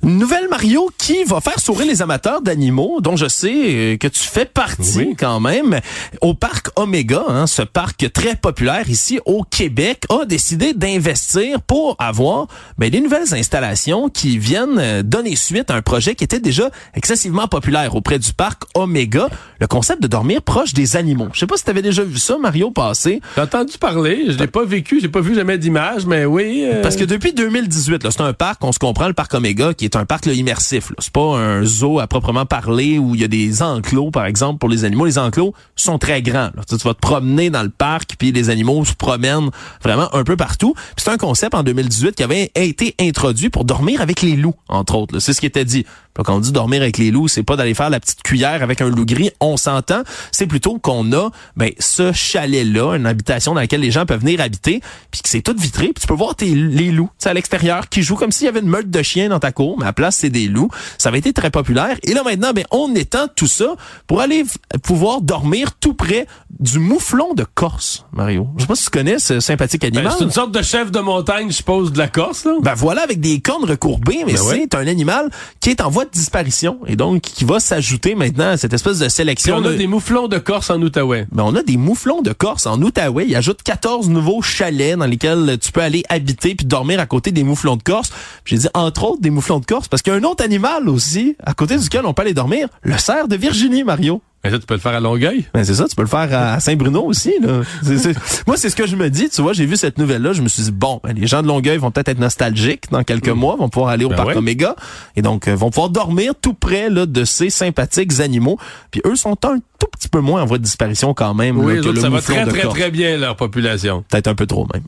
Nouvelle 0.05 0.49
Mario 0.49 0.91
qui 0.97 1.25
va 1.25 1.41
faire 1.41 1.59
sourire 1.59 1.87
les 1.87 2.03
amateurs 2.03 2.41
d'animaux, 2.41 3.01
dont 3.01 3.17
je 3.17 3.27
sais 3.27 3.53
euh, 3.53 3.97
que 3.97 4.07
tu 4.07 4.21
fais 4.21 4.45
partie 4.45 5.17
quand 5.19 5.41
même, 5.41 5.81
au 6.21 6.35
parc 6.35 6.69
Omega, 6.77 7.25
hein, 7.29 7.49
ce 7.49 7.63
parc 7.63 8.13
très 8.13 8.37
populaire 8.37 8.89
ici 8.89 9.19
au 9.27 9.43
Québec, 9.43 10.05
a 10.09 10.25
décidé 10.25 10.73
d'investir 10.73 11.61
pour 11.63 11.97
avoir 11.99 12.47
ben, 12.79 12.91
des 12.91 13.01
nouvelles 13.01 13.35
installations 13.35 14.09
qui 14.09 14.39
viennent 14.39 14.79
euh, 14.79 15.03
donner 15.03 15.35
suite 15.35 15.69
à 15.69 15.75
un 15.75 15.83
projet 15.83 16.15
qui 16.15 16.23
était 16.23 16.39
déjà 16.39 16.71
excessivement 16.95 17.49
populaire 17.49 17.97
auprès 17.97 18.21
du 18.21 18.33
parc 18.33 18.63
Omega, 18.75 19.29
le 19.61 19.67
concept 19.67 20.01
de 20.01 20.07
dormir 20.07 20.43
proche 20.43 20.75
des 20.75 20.97
animaux. 20.97 21.29
Je 21.33 21.41
sais 21.41 21.47
pas 21.49 21.57
si 21.57 21.65
tu 21.65 21.71
avais 21.71 21.83
déjà 21.83 22.05
vu 22.05 22.19
ça, 22.19 22.39
Mario, 22.39 22.71
passer. 22.71 23.21
J'ai 23.35 23.43
entendu 23.43 23.77
parler, 23.79 24.27
je 24.29 24.39
l'ai 24.39 24.47
pas 24.47 24.65
vécu, 24.65 25.01
j'ai 25.01 25.09
pas 25.09 25.21
vu 25.21 25.35
jamais 25.35 25.59
d'image, 25.59 26.07
mais 26.07 26.25
oui. 26.25 26.63
Euh, 26.65 26.83
Parce 26.83 26.95
que 26.95 27.05
depuis 27.05 27.33
2018, 27.33 28.09
c'est 28.11 28.21
un 28.21 28.33
parc, 28.33 28.63
on 28.63 28.71
se 28.71 28.79
comprend, 28.79 29.09
le 29.09 29.15
parc 29.15 29.35
Omega, 29.35 29.75
qui 29.75 29.87
est 29.87 29.88
un 29.97 30.05
parc 30.05 30.27
là, 30.27 30.33
immersif. 30.33 30.93
C'est 30.99 31.13
pas 31.13 31.39
un 31.39 31.65
zoo 31.65 32.01
à 32.01 32.07
proprement 32.07 32.47
parler 32.47 32.99
où 32.99 33.15
il 33.15 33.21
y 33.21 33.25
a 33.25 33.29
des 33.29 33.63
enclos, 33.63 34.11
par 34.11 34.27
exemple, 34.27 34.59
pour 34.59 34.69
les 34.69 34.85
animaux. 34.85 35.07
Les 35.07 35.19
enclos 35.19 35.55
sont 35.77 35.99
très 35.99 36.23
grands. 36.23 36.51
Tu, 36.69 36.77
vas 36.77 36.95
te 36.95 37.01
promener 37.01 37.51
dans 37.51 37.63
le 37.63 37.71
parc, 37.71 38.17
puis 38.19 38.33
les 38.33 38.51
animaux 38.51 38.85
se 38.85 38.95
promènent 38.95 39.51
vraiment 39.83 40.15
un 40.15 40.25
peu 40.25 40.37
partout. 40.37 40.75
C'est 40.97 41.11
un 41.11 41.17
concept 41.17 41.55
en 41.55 41.63
2018 41.63 42.15
qui 42.15 42.23
avait 42.23 42.51
été 42.55 42.95
introduit 43.01 43.51
pour 43.51 43.65
dormir 43.65 44.01
avec 44.01 44.23
les 44.23 44.37
loups, 44.37 44.55
entre 44.69 44.97
autres. 44.97 45.19
C'est 45.19 45.33
ce 45.33 45.41
qui 45.41 45.47
était 45.47 45.65
dit. 45.65 45.85
Quand 46.25 46.37
on 46.37 46.41
dit 46.41 46.53
dormir 46.53 46.83
avec 46.83 46.99
les 46.99 47.11
loups, 47.11 47.29
c'est 47.29 47.43
pas 47.43 47.57
d'aller 47.57 47.75
faire 47.75 47.91
la 47.91 48.01
petite 48.01 48.23
cuillère 48.23 48.63
avec 48.63 48.81
un 48.81 48.89
loup 48.89 49.07
gris, 49.07 49.31
on 49.41 49.57
s'entend. 49.57 50.03
C'est 50.33 50.47
plutôt 50.47 50.79
qu'on 50.79 51.13
a 51.13 51.31
ben, 51.57 51.71
ce 51.79 52.13
chalet-là, 52.13 52.95
une 52.97 53.07
habitation 53.07 53.55
dans 53.55 53.61
laquelle 53.61 53.81
les 53.81 53.91
gens 53.91 54.07
peuvent 54.07 54.21
venir 54.21 54.41
habiter, 54.41 54.81
puis 55.11 55.23
que 55.23 55.29
c'est 55.29 55.43
tout 55.43 55.55
vitré, 55.57 55.87
puis 55.87 56.01
tu 56.01 56.07
peux 56.07 56.15
voir 56.15 56.35
tes, 56.35 56.55
les 56.55 56.91
loups 56.91 57.11
à 57.25 57.35
l'extérieur 57.35 57.89
qui 57.89 58.03
jouent 58.03 58.17
comme 58.17 58.33
s'il 58.33 58.47
y 58.47 58.49
avait 58.49 58.61
une 58.61 58.69
meute 58.69 58.91
de 58.91 59.03
chiens 59.03 59.29
dans 59.29 59.39
ta 59.39 59.53
cour, 59.53 59.77
mais 59.79 59.85
à 59.85 59.89
la 59.89 59.93
place, 59.93 60.17
c'est 60.17 60.31
des 60.31 60.47
loups. 60.49 60.71
Ça 60.97 61.11
avait 61.11 61.19
été 61.19 61.33
très 61.33 61.51
populaire. 61.51 61.97
Et 62.03 62.15
là, 62.15 62.23
maintenant, 62.23 62.53
ben, 62.53 62.65
on 62.71 62.95
étend 62.95 63.27
tout 63.35 63.47
ça 63.47 63.75
pour 64.07 64.21
aller 64.21 64.45
pouvoir 64.83 65.21
dormir 65.21 65.73
tout 65.75 65.95
près 65.95 66.27
du 66.59 66.79
mouflon 66.79 67.35
de 67.35 67.45
Corse, 67.55 68.07
Mario. 68.13 68.49
Je 68.57 68.63
sais 68.63 68.67
pas 68.67 68.75
si 68.75 68.85
tu 68.85 68.91
connais 68.91 69.19
ce 69.19 69.41
sympathique 69.41 69.83
ben, 69.83 69.97
animal. 69.97 70.15
c'est 70.17 70.25
une 70.25 70.31
sorte 70.31 70.53
de 70.53 70.63
chef 70.63 70.91
de 70.91 71.01
montagne, 71.01 71.51
je 71.51 71.57
suppose, 71.57 71.93
de 71.93 71.99
la 71.99 72.09
Corse, 72.09 72.45
là. 72.45 72.53
Ben 72.63 72.75
voilà, 72.75 73.03
avec 73.03 73.21
des 73.21 73.41
cornes 73.41 73.65
recourbées, 73.65 74.25
mais 74.27 74.35
Ben 74.35 74.43
ouais. 74.43 74.67
c'est 74.71 74.75
un 74.75 74.87
animal 74.87 75.31
qui 75.61 75.71
est 75.71 75.81
en 75.81 75.91
voie 75.91 76.07
de 76.09 76.13
disparition 76.13 76.79
et 76.87 76.97
donc 76.97 77.21
qui 77.23 77.45
va 77.45 77.61
s'ajouter 77.61 78.15
maintenant 78.15 78.49
à 78.51 78.57
cette 78.57 78.73
espèce 78.73 78.99
de 78.99 79.05
Puis 79.05 79.15
sélection. 79.15 79.57
on 79.57 79.65
a 79.65 79.71
de- 79.71 79.75
des 79.77 79.87
mouflons 79.87 80.27
de 80.29 80.39
Corse 80.39 80.71
en 80.71 80.81
Outaouais. 80.83 81.27
Ben, 81.31 81.45
on 81.45 81.55
a 81.55 81.63
des 81.63 81.77
mouflons 81.77 82.23
de 82.23 82.33
Corse 82.33 82.67
en 82.67 82.81
Outaouais. 82.83 83.27
Il 83.29 83.37
ajoute 83.37 83.63
14 83.63 84.09
nouveaux 84.09 84.43
chalets 84.43 84.97
dans 84.99 85.07
lesquels 85.07 85.59
tu 85.61 85.71
peux 85.73 85.81
aller 85.83 86.03
habiter 86.09 86.55
puis 86.55 86.67
dormir 86.67 86.99
à 87.01 87.07
côté 87.07 87.31
des 87.31 87.45
mouflons 87.45 87.77
de 87.77 87.83
Corse. 87.83 88.11
J'ai 88.45 88.57
dit 88.59 88.69
entre 88.75 89.05
autres 89.05 89.21
des 89.23 89.31
mouflons 89.31 89.61
de 89.61 89.67
Corse 89.67 89.89
parce 89.89 90.03
qu'il 90.03 90.13
y 90.13 90.17
a 90.17 90.19
un 90.19 90.25
autre 90.25 90.43
animal 90.45 90.89
aussi 90.89 91.37
à 91.45 91.55
côté 91.55 91.77
duquel 91.79 92.05
on 92.07 92.13
peut 92.15 92.23
aller 92.23 92.35
dormir, 92.35 92.69
le 92.83 92.99
cerf 92.99 93.29
de 93.29 93.37
Virginie, 93.37 93.85
Mario. 93.85 94.21
Mais 94.45 94.51
ça, 94.51 94.59
tu 94.59 94.67
peux 94.67 94.75
le 94.75 94.81
faire 94.81 94.95
à 94.95 95.01
Longueuil? 95.01 95.47
Ben 95.53 95.65
c'est 95.65 95.75
ça, 95.75 95.87
tu 95.89 95.97
peux 95.97 96.03
le 96.03 96.09
faire 96.09 96.29
à 96.33 96.61
Saint-Bruno 96.61 97.03
aussi. 97.03 97.33
Là. 97.43 97.63
C'est- 97.83 97.99
c'est- 97.99 98.15
Moi, 98.47 98.57
c'est 98.57 98.71
ce 98.71 98.77
que 98.77 98.87
je 98.87 98.95
me 98.95 99.11
dis. 99.11 99.29
Tu 99.31 99.43
vois, 99.43 99.53
j'ai 99.53 99.67
vu 99.67 99.77
cette 99.77 99.99
nouvelle-là, 99.99 100.33
je 100.33 100.43
me 100.43 100.49
suis 100.49 100.63
dit, 100.63 100.71
bon, 100.71 101.01
ben, 101.03 101.13
les 101.13 101.27
gens 101.27 101.43
de 101.43 101.49
Longueuil 101.49 101.77
vont 101.79 101.91
peut-être 101.91 102.09
être 102.09 102.21
nostalgiques 102.21 102.85
dans 102.93 103.03
quelques 103.03 103.29
mois, 103.29 103.57
vont 103.57 103.69
pouvoir 103.69 103.91
aller 103.91 104.05
au 104.05 104.11
Ben 104.11 104.17
parc 104.17 104.29
ouais. 104.29 104.37
Omega, 104.37 104.77
et 105.17 105.23
donc 105.23 105.49
euh, 105.49 105.55
vont 105.57 105.71
pouvoir 105.71 105.91
dormir 105.91 106.35
tout 106.41 106.55
près 106.55 106.89
là, 106.89 107.05
de 107.07 107.25
ces 107.25 107.51
sympathiques 107.51 108.21
animaux. 108.21 108.59
Puis 108.93 109.01
eux 109.07 109.17
sont 109.17 109.37
un 109.45 109.59
tout 109.81 109.89
petit 109.91 110.09
peu 110.09 110.21
moins 110.21 110.43
en 110.43 110.47
voie 110.47 110.59
de 110.59 110.63
disparition 110.63 111.15
quand 111.15 111.35
même 111.35 111.59
Oui, 111.59 111.77
là, 111.77 111.83
que 111.83 111.89
le 111.89 112.01
ça 112.01 112.09
va 112.09 112.21
très, 112.21 112.47
très, 112.47 112.63
très 112.69 112.91
bien, 112.93 113.17
leur 113.17 113.35
population. 113.37 114.05
Peut-être 114.09 114.29
un 114.29 114.35
peu 114.37 114.47
trop 114.47 114.67
même. 114.73 114.83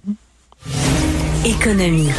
Économie. 1.45 2.11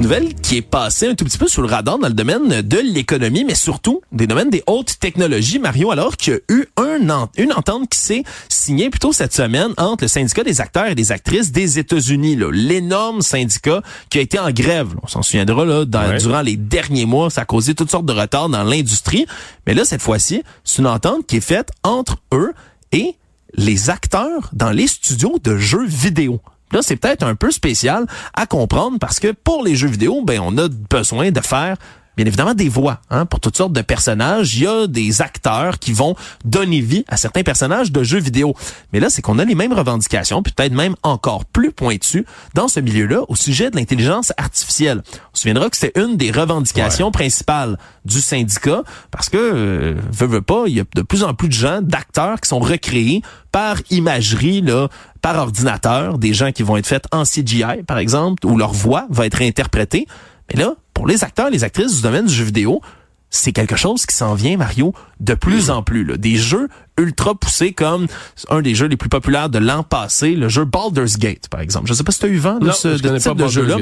Nouvelle 0.00 0.34
qui 0.34 0.56
est 0.56 0.62
passée 0.62 1.08
un 1.08 1.14
tout 1.14 1.26
petit 1.26 1.36
peu 1.36 1.46
sous 1.46 1.60
le 1.60 1.68
radar 1.68 1.98
dans 1.98 2.08
le 2.08 2.14
domaine 2.14 2.62
de 2.62 2.78
l'économie, 2.78 3.44
mais 3.44 3.54
surtout 3.54 4.00
des 4.12 4.26
domaines 4.26 4.48
des 4.48 4.62
hautes 4.66 4.98
technologies, 4.98 5.58
Mario, 5.58 5.90
alors 5.90 6.16
qu'il 6.16 6.32
y 6.32 6.36
a 6.36 6.40
eu 6.54 6.64
un 6.78 7.10
ent- 7.10 7.28
une 7.36 7.52
entente 7.52 7.90
qui 7.90 7.98
s'est 7.98 8.22
signée 8.48 8.88
plutôt 8.88 9.12
cette 9.12 9.34
semaine 9.34 9.72
entre 9.76 10.04
le 10.04 10.08
syndicat 10.08 10.42
des 10.42 10.62
acteurs 10.62 10.86
et 10.86 10.94
des 10.94 11.12
actrices 11.12 11.52
des 11.52 11.78
États-Unis, 11.78 12.38
l'énorme 12.50 13.20
syndicat 13.20 13.82
qui 14.08 14.18
a 14.18 14.22
été 14.22 14.38
en 14.38 14.50
grève. 14.50 14.88
On 15.02 15.06
s'en 15.06 15.20
souviendra 15.22 15.66
là, 15.66 15.84
dans- 15.84 16.08
Ouais. 16.08 16.16
durant 16.18 16.40
les 16.40 16.56
derniers 16.56 17.04
mois, 17.04 17.28
ça 17.28 17.42
a 17.42 17.44
causé 17.44 17.74
toutes 17.74 17.90
sortes 17.90 18.06
de 18.06 18.14
retards 18.14 18.48
dans 18.48 18.64
l'industrie. 18.64 19.26
Mais 19.66 19.74
là, 19.74 19.84
cette 19.84 20.00
fois-ci, 20.02 20.42
c'est 20.64 20.78
une 20.80 20.86
entente 20.88 21.26
qui 21.26 21.36
est 21.36 21.40
faite 21.42 21.70
entre 21.84 22.16
eux 22.32 22.54
et 22.92 23.16
les 23.54 23.90
acteurs 23.90 24.48
dans 24.54 24.70
les 24.70 24.86
studios 24.86 25.38
de 25.44 25.58
jeux 25.58 25.86
vidéo. 25.86 26.40
Là, 26.72 26.80
c'est 26.82 26.96
peut-être 26.96 27.22
un 27.22 27.34
peu 27.34 27.50
spécial 27.50 28.06
à 28.34 28.46
comprendre 28.46 28.98
parce 28.98 29.20
que 29.20 29.32
pour 29.32 29.64
les 29.64 29.74
jeux 29.74 29.88
vidéo, 29.88 30.22
ben, 30.24 30.40
on 30.40 30.56
a 30.58 30.68
besoin 30.68 31.30
de 31.30 31.40
faire 31.40 31.76
Bien 32.20 32.26
évidemment, 32.26 32.52
des 32.52 32.68
voix 32.68 33.00
hein, 33.08 33.24
pour 33.24 33.40
toutes 33.40 33.56
sortes 33.56 33.72
de 33.72 33.80
personnages. 33.80 34.54
Il 34.54 34.64
y 34.64 34.66
a 34.66 34.86
des 34.86 35.22
acteurs 35.22 35.78
qui 35.78 35.94
vont 35.94 36.16
donner 36.44 36.82
vie 36.82 37.02
à 37.08 37.16
certains 37.16 37.42
personnages 37.42 37.92
de 37.92 38.02
jeux 38.02 38.20
vidéo. 38.20 38.54
Mais 38.92 39.00
là, 39.00 39.08
c'est 39.08 39.22
qu'on 39.22 39.38
a 39.38 39.44
les 39.46 39.54
mêmes 39.54 39.72
revendications, 39.72 40.42
peut-être 40.42 40.74
même 40.74 40.96
encore 41.02 41.46
plus 41.46 41.72
pointues 41.72 42.26
dans 42.52 42.68
ce 42.68 42.78
milieu-là 42.78 43.22
au 43.28 43.36
sujet 43.36 43.70
de 43.70 43.76
l'intelligence 43.76 44.34
artificielle. 44.36 45.00
On 45.02 45.34
se 45.36 45.40
souviendra 45.40 45.70
que 45.70 45.78
c'était 45.78 45.98
une 45.98 46.18
des 46.18 46.30
revendications 46.30 47.10
principales 47.10 47.78
du 48.04 48.20
syndicat 48.20 48.82
parce 49.10 49.30
que, 49.30 49.38
euh, 49.38 49.94
veut, 50.12 50.26
veut 50.26 50.42
pas, 50.42 50.64
il 50.66 50.74
y 50.74 50.80
a 50.80 50.84
de 50.94 51.00
plus 51.00 51.24
en 51.24 51.32
plus 51.32 51.48
de 51.48 51.54
gens, 51.54 51.80
d'acteurs 51.80 52.38
qui 52.42 52.50
sont 52.50 52.60
recréés 52.60 53.22
par 53.50 53.78
imagerie, 53.88 54.60
là, 54.60 54.88
par 55.22 55.38
ordinateur, 55.38 56.18
des 56.18 56.34
gens 56.34 56.52
qui 56.52 56.64
vont 56.64 56.76
être 56.76 56.86
faits 56.86 57.06
en 57.12 57.24
CGI, 57.24 57.82
par 57.86 57.96
exemple, 57.96 58.46
où 58.46 58.58
leur 58.58 58.74
voix 58.74 59.06
va 59.08 59.24
être 59.24 59.40
interprétée. 59.40 60.06
Mais 60.52 60.60
là, 60.60 60.74
pour 61.00 61.06
les 61.06 61.24
acteurs, 61.24 61.48
les 61.48 61.64
actrices 61.64 61.96
du 61.96 62.02
domaine 62.02 62.26
du 62.26 62.34
jeu 62.34 62.44
vidéo, 62.44 62.82
c'est 63.30 63.52
quelque 63.52 63.74
chose 63.74 64.04
qui 64.04 64.14
s'en 64.14 64.34
vient, 64.34 64.58
Mario, 64.58 64.92
de 65.18 65.32
plus 65.32 65.70
en 65.70 65.82
plus. 65.82 66.04
Là. 66.04 66.18
Des 66.18 66.36
jeux 66.36 66.68
ultra 66.98 67.34
poussés 67.34 67.72
comme 67.72 68.06
un 68.50 68.60
des 68.60 68.74
jeux 68.74 68.84
les 68.84 68.98
plus 68.98 69.08
populaires 69.08 69.48
de 69.48 69.58
l'an 69.58 69.82
passé, 69.82 70.34
le 70.34 70.50
jeu 70.50 70.66
Baldur's 70.66 71.16
Gate, 71.16 71.48
par 71.48 71.62
exemple. 71.62 71.88
Je 71.88 71.94
sais 71.94 72.04
pas 72.04 72.12
si 72.12 72.18
tu 72.18 72.26
as 72.26 72.28
eu 72.28 72.36
vent 72.36 72.58
de 72.58 72.66
Non, 72.66 72.72
ce 72.74 72.88
de 72.88 73.16
type 73.16 73.28
pas 73.28 73.44
de 73.44 73.48
jeu-là. 73.48 73.76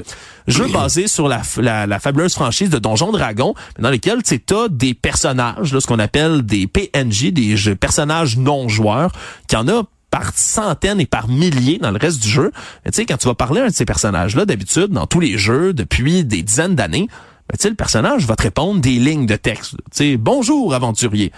Jeu 0.46 0.68
basé 0.68 1.08
sur 1.08 1.26
la, 1.26 1.42
la, 1.56 1.88
la 1.88 1.98
fabuleuse 1.98 2.34
franchise 2.34 2.70
de 2.70 2.78
Donjons 2.78 3.10
Dragon, 3.10 3.52
dans 3.80 3.90
lequel 3.90 4.22
tu 4.22 4.40
as 4.54 4.68
des 4.68 4.94
personnages, 4.94 5.74
là, 5.74 5.80
ce 5.80 5.88
qu'on 5.88 5.98
appelle 5.98 6.42
des 6.42 6.68
PNJ, 6.68 7.32
des 7.32 7.56
jeux, 7.56 7.74
personnages 7.74 8.36
non 8.36 8.68
joueurs, 8.68 9.10
qui 9.48 9.56
en 9.56 9.66
a 9.66 9.82
par 10.10 10.32
centaines 10.34 11.00
et 11.00 11.06
par 11.06 11.28
milliers 11.28 11.78
dans 11.78 11.90
le 11.90 11.98
reste 11.98 12.22
du 12.22 12.28
jeu. 12.28 12.52
Tu 12.84 12.92
sais, 12.92 13.06
quand 13.06 13.16
tu 13.16 13.26
vas 13.26 13.34
parler 13.34 13.60
à 13.60 13.64
un 13.64 13.68
de 13.68 13.72
ces 13.72 13.84
personnages-là, 13.84 14.46
d'habitude, 14.46 14.88
dans 14.88 15.06
tous 15.06 15.20
les 15.20 15.38
jeux, 15.38 15.72
depuis 15.72 16.24
des 16.24 16.42
dizaines 16.42 16.74
d'années, 16.74 17.08
ben, 17.48 17.56
tu 17.56 17.62
sais, 17.62 17.70
le 17.70 17.76
personnage 17.76 18.26
va 18.26 18.36
te 18.36 18.42
répondre 18.42 18.80
des 18.80 18.98
lignes 18.98 19.26
de 19.26 19.36
texte. 19.36 19.72
Tu 19.72 19.80
sais, 19.92 20.16
bonjour 20.16 20.74
aventurier. 20.74 21.32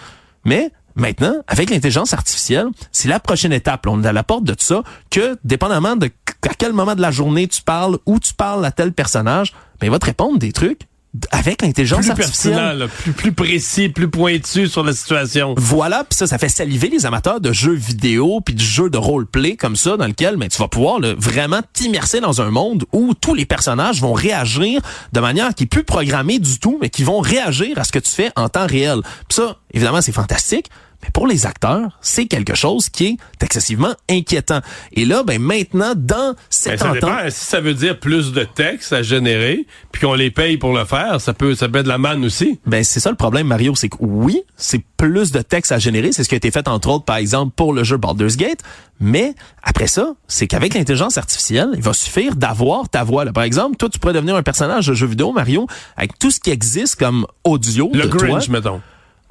Mais 0.45 0.71
maintenant, 0.95 1.35
avec 1.47 1.69
l'intelligence 1.69 2.13
artificielle, 2.13 2.67
c'est 2.91 3.07
la 3.07 3.19
prochaine 3.19 3.53
étape. 3.53 3.87
On 3.87 4.03
est 4.03 4.07
à 4.07 4.13
la 4.13 4.23
porte 4.23 4.43
de 4.43 4.53
tout 4.53 4.65
ça, 4.65 4.83
que 5.09 5.37
dépendamment 5.43 5.95
de 5.95 6.09
à 6.49 6.53
quel 6.57 6.73
moment 6.73 6.95
de 6.95 7.01
la 7.01 7.11
journée 7.11 7.47
tu 7.47 7.61
parles, 7.61 7.99
où 8.05 8.19
tu 8.19 8.33
parles 8.33 8.65
à 8.65 8.71
tel 8.71 8.93
personnage, 8.93 9.53
ben, 9.79 9.87
il 9.87 9.91
va 9.91 9.99
te 9.99 10.05
répondre 10.05 10.39
des 10.39 10.51
trucs 10.51 10.87
avec 11.31 11.61
l'intelligence 11.61 12.01
Plus 12.01 12.11
artificielle. 12.11 12.53
pertinent, 12.53 12.73
là, 12.73 12.87
plus, 12.87 13.11
plus 13.11 13.31
précis, 13.33 13.89
plus 13.89 14.09
pointu 14.09 14.67
sur 14.67 14.83
la 14.83 14.93
situation. 14.93 15.55
Voilà, 15.57 16.05
puis 16.05 16.17
ça, 16.17 16.27
ça 16.27 16.37
fait 16.37 16.49
saliver 16.49 16.89
les 16.89 17.05
amateurs 17.05 17.41
de 17.41 17.51
jeux 17.51 17.73
vidéo 17.73 18.39
puis 18.41 18.55
de 18.55 18.61
jeux 18.61 18.89
de 18.89 18.97
roleplay 18.97 19.57
comme 19.57 19.75
ça, 19.75 19.97
dans 19.97 20.07
lequel 20.07 20.37
ben, 20.37 20.47
tu 20.47 20.57
vas 20.57 20.67
pouvoir 20.67 20.99
là, 20.99 21.13
vraiment 21.17 21.61
t'immerser 21.73 22.21
dans 22.21 22.41
un 22.41 22.49
monde 22.49 22.85
où 22.93 23.13
tous 23.13 23.33
les 23.33 23.45
personnages 23.45 24.01
vont 24.01 24.13
réagir 24.13 24.81
de 25.11 25.19
manière 25.19 25.53
qui 25.53 25.63
est 25.63 25.67
plus 25.67 25.83
programmée 25.83 26.39
du 26.39 26.59
tout, 26.59 26.77
mais 26.81 26.89
qui 26.89 27.03
vont 27.03 27.19
réagir 27.19 27.77
à 27.77 27.83
ce 27.83 27.91
que 27.91 27.99
tu 27.99 28.11
fais 28.11 28.31
en 28.35 28.47
temps 28.47 28.67
réel. 28.67 29.01
Puis 29.27 29.35
ça, 29.35 29.57
évidemment, 29.73 30.01
c'est 30.01 30.13
fantastique. 30.13 30.67
Mais 31.03 31.09
pour 31.13 31.27
les 31.27 31.45
acteurs, 31.45 31.97
c'est 32.01 32.25
quelque 32.25 32.55
chose 32.55 32.89
qui 32.89 33.05
est 33.07 33.43
excessivement 33.43 33.93
inquiétant. 34.09 34.61
Et 34.93 35.05
là, 35.05 35.23
ben 35.23 35.41
maintenant, 35.41 35.93
dans 35.95 36.33
Ben, 36.33 36.35
cette 36.49 36.79
ça. 36.79 37.29
Si 37.29 37.45
ça 37.45 37.61
veut 37.61 37.73
dire 37.73 37.99
plus 37.99 38.31
de 38.31 38.43
textes 38.43 38.93
à 38.93 39.01
générer, 39.01 39.65
puis 39.91 40.01
qu'on 40.01 40.13
les 40.13 40.31
paye 40.31 40.57
pour 40.57 40.73
le 40.73 40.85
faire, 40.85 41.19
ça 41.19 41.33
peut, 41.33 41.55
ça 41.55 41.67
peut 41.69 41.79
être 41.79 41.85
de 41.85 41.89
la 41.89 41.97
manne 41.97 42.23
aussi. 42.25 42.59
Ben 42.65 42.83
c'est 42.83 42.99
ça 42.99 43.09
le 43.09 43.15
problème 43.15 43.47
Mario, 43.47 43.75
c'est 43.75 43.89
que 43.89 43.97
oui, 43.99 44.41
c'est 44.57 44.81
plus 44.97 45.31
de 45.31 45.41
texte 45.41 45.71
à 45.71 45.79
générer, 45.79 46.11
c'est 46.11 46.23
ce 46.23 46.29
qui 46.29 46.35
a 46.35 46.37
été 46.37 46.51
fait 46.51 46.67
entre 46.67 46.89
autres 46.89 47.05
par 47.05 47.15
exemple 47.17 47.53
pour 47.55 47.73
le 47.73 47.83
jeu 47.83 47.97
Baldur's 47.97 48.37
Gate, 48.37 48.59
mais 48.99 49.33
après 49.63 49.87
ça, 49.87 50.13
c'est 50.27 50.47
qu'avec 50.47 50.73
l'intelligence 50.73 51.17
artificielle, 51.17 51.69
il 51.75 51.81
va 51.81 51.93
suffire 51.93 52.35
d'avoir 52.35 52.87
ta 52.89 53.03
voix. 53.03 53.25
Là. 53.25 53.31
Par 53.33 53.43
exemple, 53.43 53.77
toi 53.77 53.89
tu 53.89 53.99
pourrais 53.99 54.13
devenir 54.13 54.35
un 54.35 54.43
personnage 54.43 54.87
de 54.87 54.93
jeu 54.93 55.07
vidéo 55.07 55.31
Mario 55.31 55.67
avec 55.97 56.17
tout 56.19 56.31
ce 56.31 56.39
qui 56.39 56.51
existe 56.51 56.95
comme 56.97 57.25
audio 57.43 57.89
Le 57.93 58.03
de 58.03 58.07
toi. 58.07 58.27
Grinch, 58.27 58.49
mettons. 58.49 58.81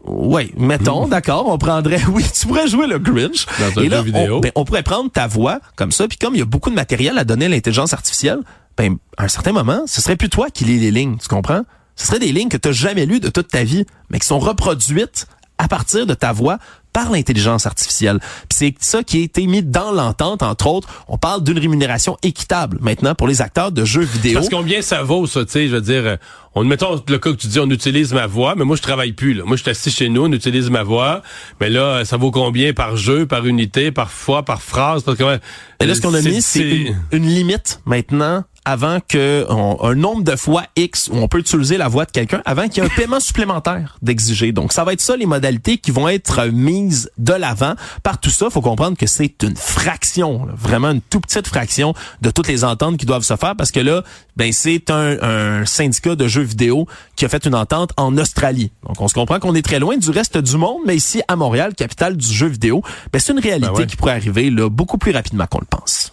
Oui, 0.04 0.52
mettons, 0.56 1.06
d'accord, 1.08 1.48
on 1.48 1.58
prendrait, 1.58 2.02
oui, 2.08 2.24
tu 2.32 2.46
pourrais 2.46 2.68
jouer 2.68 2.86
le 2.86 2.98
Grinch. 2.98 3.46
Dans 3.58 3.80
un 3.80 3.84
Et 3.84 3.88
là, 3.88 3.98
jeu 3.98 4.04
vidéo. 4.04 4.36
On, 4.36 4.40
ben, 4.40 4.52
on 4.54 4.64
pourrait 4.64 4.82
prendre 4.82 5.10
ta 5.10 5.26
voix 5.26 5.60
comme 5.76 5.92
ça, 5.92 6.08
puis 6.08 6.18
comme 6.18 6.34
il 6.34 6.38
y 6.38 6.42
a 6.42 6.46
beaucoup 6.46 6.70
de 6.70 6.74
matériel 6.74 7.18
à 7.18 7.24
donner 7.24 7.46
à 7.46 7.48
l'intelligence 7.48 7.92
artificielle, 7.92 8.40
ben, 8.76 8.96
à 9.16 9.24
un 9.24 9.28
certain 9.28 9.52
moment, 9.52 9.82
ce 9.86 10.00
serait 10.00 10.16
plus 10.16 10.30
toi 10.30 10.48
qui 10.50 10.64
lis 10.64 10.78
les 10.78 10.90
lignes, 10.90 11.16
tu 11.20 11.28
comprends? 11.28 11.62
Ce 11.96 12.06
serait 12.06 12.18
des 12.18 12.32
lignes 12.32 12.48
que 12.48 12.56
tu 12.56 12.68
n'as 12.68 12.74
jamais 12.74 13.04
lues 13.04 13.20
de 13.20 13.28
toute 13.28 13.48
ta 13.48 13.62
vie, 13.62 13.84
mais 14.08 14.18
qui 14.18 14.26
sont 14.26 14.38
reproduites 14.38 15.26
à 15.58 15.68
partir 15.68 16.06
de 16.06 16.14
ta 16.14 16.32
voix 16.32 16.58
par 16.92 17.10
l'intelligence 17.10 17.66
artificielle. 17.66 18.18
Puis 18.48 18.58
c'est 18.58 18.74
ça 18.80 19.02
qui 19.02 19.18
a 19.18 19.20
été 19.20 19.46
mis 19.46 19.62
dans 19.62 19.92
l'entente, 19.92 20.42
entre 20.42 20.66
autres. 20.66 20.88
On 21.08 21.18
parle 21.18 21.44
d'une 21.44 21.58
rémunération 21.58 22.16
équitable 22.22 22.78
maintenant 22.80 23.14
pour 23.14 23.28
les 23.28 23.42
acteurs 23.42 23.70
de 23.70 23.84
jeux 23.84 24.02
vidéo. 24.02 24.34
Parce 24.34 24.48
combien 24.48 24.82
ça 24.82 25.02
vaut, 25.02 25.26
ça, 25.26 25.44
tu 25.44 25.52
sais, 25.52 25.68
je 25.68 25.74
veux 25.74 25.80
dire, 25.82 26.16
on 26.54 26.64
mettons 26.64 27.00
le 27.08 27.18
cas 27.18 27.30
que 27.30 27.36
tu 27.36 27.46
dis, 27.46 27.60
on 27.60 27.70
utilise 27.70 28.12
ma 28.12 28.26
voix, 28.26 28.54
mais 28.56 28.64
moi 28.64 28.76
je 28.76 28.82
travaille 28.82 29.12
plus, 29.12 29.34
là. 29.34 29.44
Moi 29.44 29.56
je 29.56 29.62
suis 29.62 29.70
assis 29.70 29.90
chez 29.90 30.08
nous, 30.08 30.24
on 30.24 30.32
utilise 30.32 30.68
ma 30.70 30.82
voix, 30.82 31.22
mais 31.60 31.70
là, 31.70 32.04
ça 32.04 32.16
vaut 32.16 32.30
combien 32.32 32.72
par 32.72 32.96
jeu, 32.96 33.26
par 33.26 33.46
unité, 33.46 33.92
par 33.92 34.10
fois, 34.10 34.44
par 34.44 34.60
phrase, 34.62 35.02
parce 35.04 35.16
que, 35.16 35.38
Et 35.80 35.86
là, 35.86 35.94
ce 35.94 36.00
qu'on 36.00 36.14
a 36.14 36.20
mis, 36.20 36.42
c'est 36.42 36.58
c'est- 36.58 36.70
une, 36.70 36.96
une 37.12 37.26
limite 37.26 37.80
maintenant 37.86 38.44
avant 38.66 38.98
que 39.00 39.46
on- 39.48 39.78
un 39.82 39.94
nombre 39.94 40.22
de 40.22 40.36
fois 40.36 40.64
X 40.76 41.08
où 41.10 41.16
on 41.16 41.28
peut 41.28 41.38
utiliser 41.38 41.78
la 41.78 41.88
voix 41.88 42.04
de 42.04 42.10
quelqu'un 42.10 42.42
avant 42.44 42.68
qu'il 42.68 42.82
y 42.82 42.86
ait 42.86 42.90
un 42.90 42.94
paiement 42.94 43.18
supplémentaire 43.18 43.96
d'exiger. 44.02 44.52
Donc 44.52 44.74
ça 44.74 44.84
va 44.84 44.92
être 44.92 45.00
ça 45.00 45.16
les 45.16 45.24
modalités 45.24 45.78
qui 45.78 45.90
vont 45.90 46.08
être 46.08 46.44
mises 46.52 47.10
de 47.16 47.32
l'avant 47.32 47.74
par 48.02 48.20
tout 48.20 48.28
ça. 48.28 48.50
Faut 48.50 48.60
comprendre 48.60 48.98
que 48.98 49.06
c'est 49.06 49.42
une 49.44 49.56
fraction, 49.56 50.44
là, 50.44 50.52
vraiment 50.54 50.90
une 50.90 51.00
toute 51.00 51.22
petite 51.26 51.46
fraction 51.48 51.94
de 52.20 52.30
toutes 52.30 52.48
les 52.48 52.62
ententes 52.62 52.98
qui 52.98 53.06
doivent 53.06 53.22
se 53.24 53.34
faire 53.36 53.56
parce 53.56 53.70
que 53.70 53.80
là, 53.80 54.04
ben 54.36 54.52
c'est 54.52 54.90
un, 54.90 55.16
un 55.22 55.64
syndicat 55.64 56.14
de 56.14 56.28
jeux 56.28 56.39
vidéo 56.42 56.86
qui 57.16 57.24
a 57.24 57.28
fait 57.28 57.44
une 57.46 57.54
entente 57.54 57.90
en 57.96 58.16
Australie. 58.18 58.70
Donc 58.86 59.00
on 59.00 59.08
se 59.08 59.14
comprend 59.14 59.38
qu'on 59.38 59.54
est 59.54 59.62
très 59.62 59.78
loin 59.78 59.96
du 59.96 60.10
reste 60.10 60.38
du 60.38 60.56
monde, 60.56 60.80
mais 60.86 60.96
ici 60.96 61.22
à 61.28 61.36
Montréal, 61.36 61.74
capitale 61.74 62.16
du 62.16 62.32
jeu 62.32 62.46
vidéo, 62.46 62.82
ben 63.12 63.18
c'est 63.18 63.32
une 63.32 63.40
réalité 63.40 63.72
Ben 63.72 63.78
ouais. 63.80 63.86
qui 63.86 63.96
pourrait 63.96 64.12
arriver 64.12 64.50
là 64.50 64.68
beaucoup 64.68 64.98
plus 64.98 65.12
rapidement 65.12 65.46
qu'on 65.46 65.60
le 65.60 65.66
pense. 65.66 66.12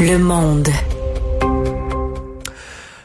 Le 0.00 0.18
monde. 0.18 0.68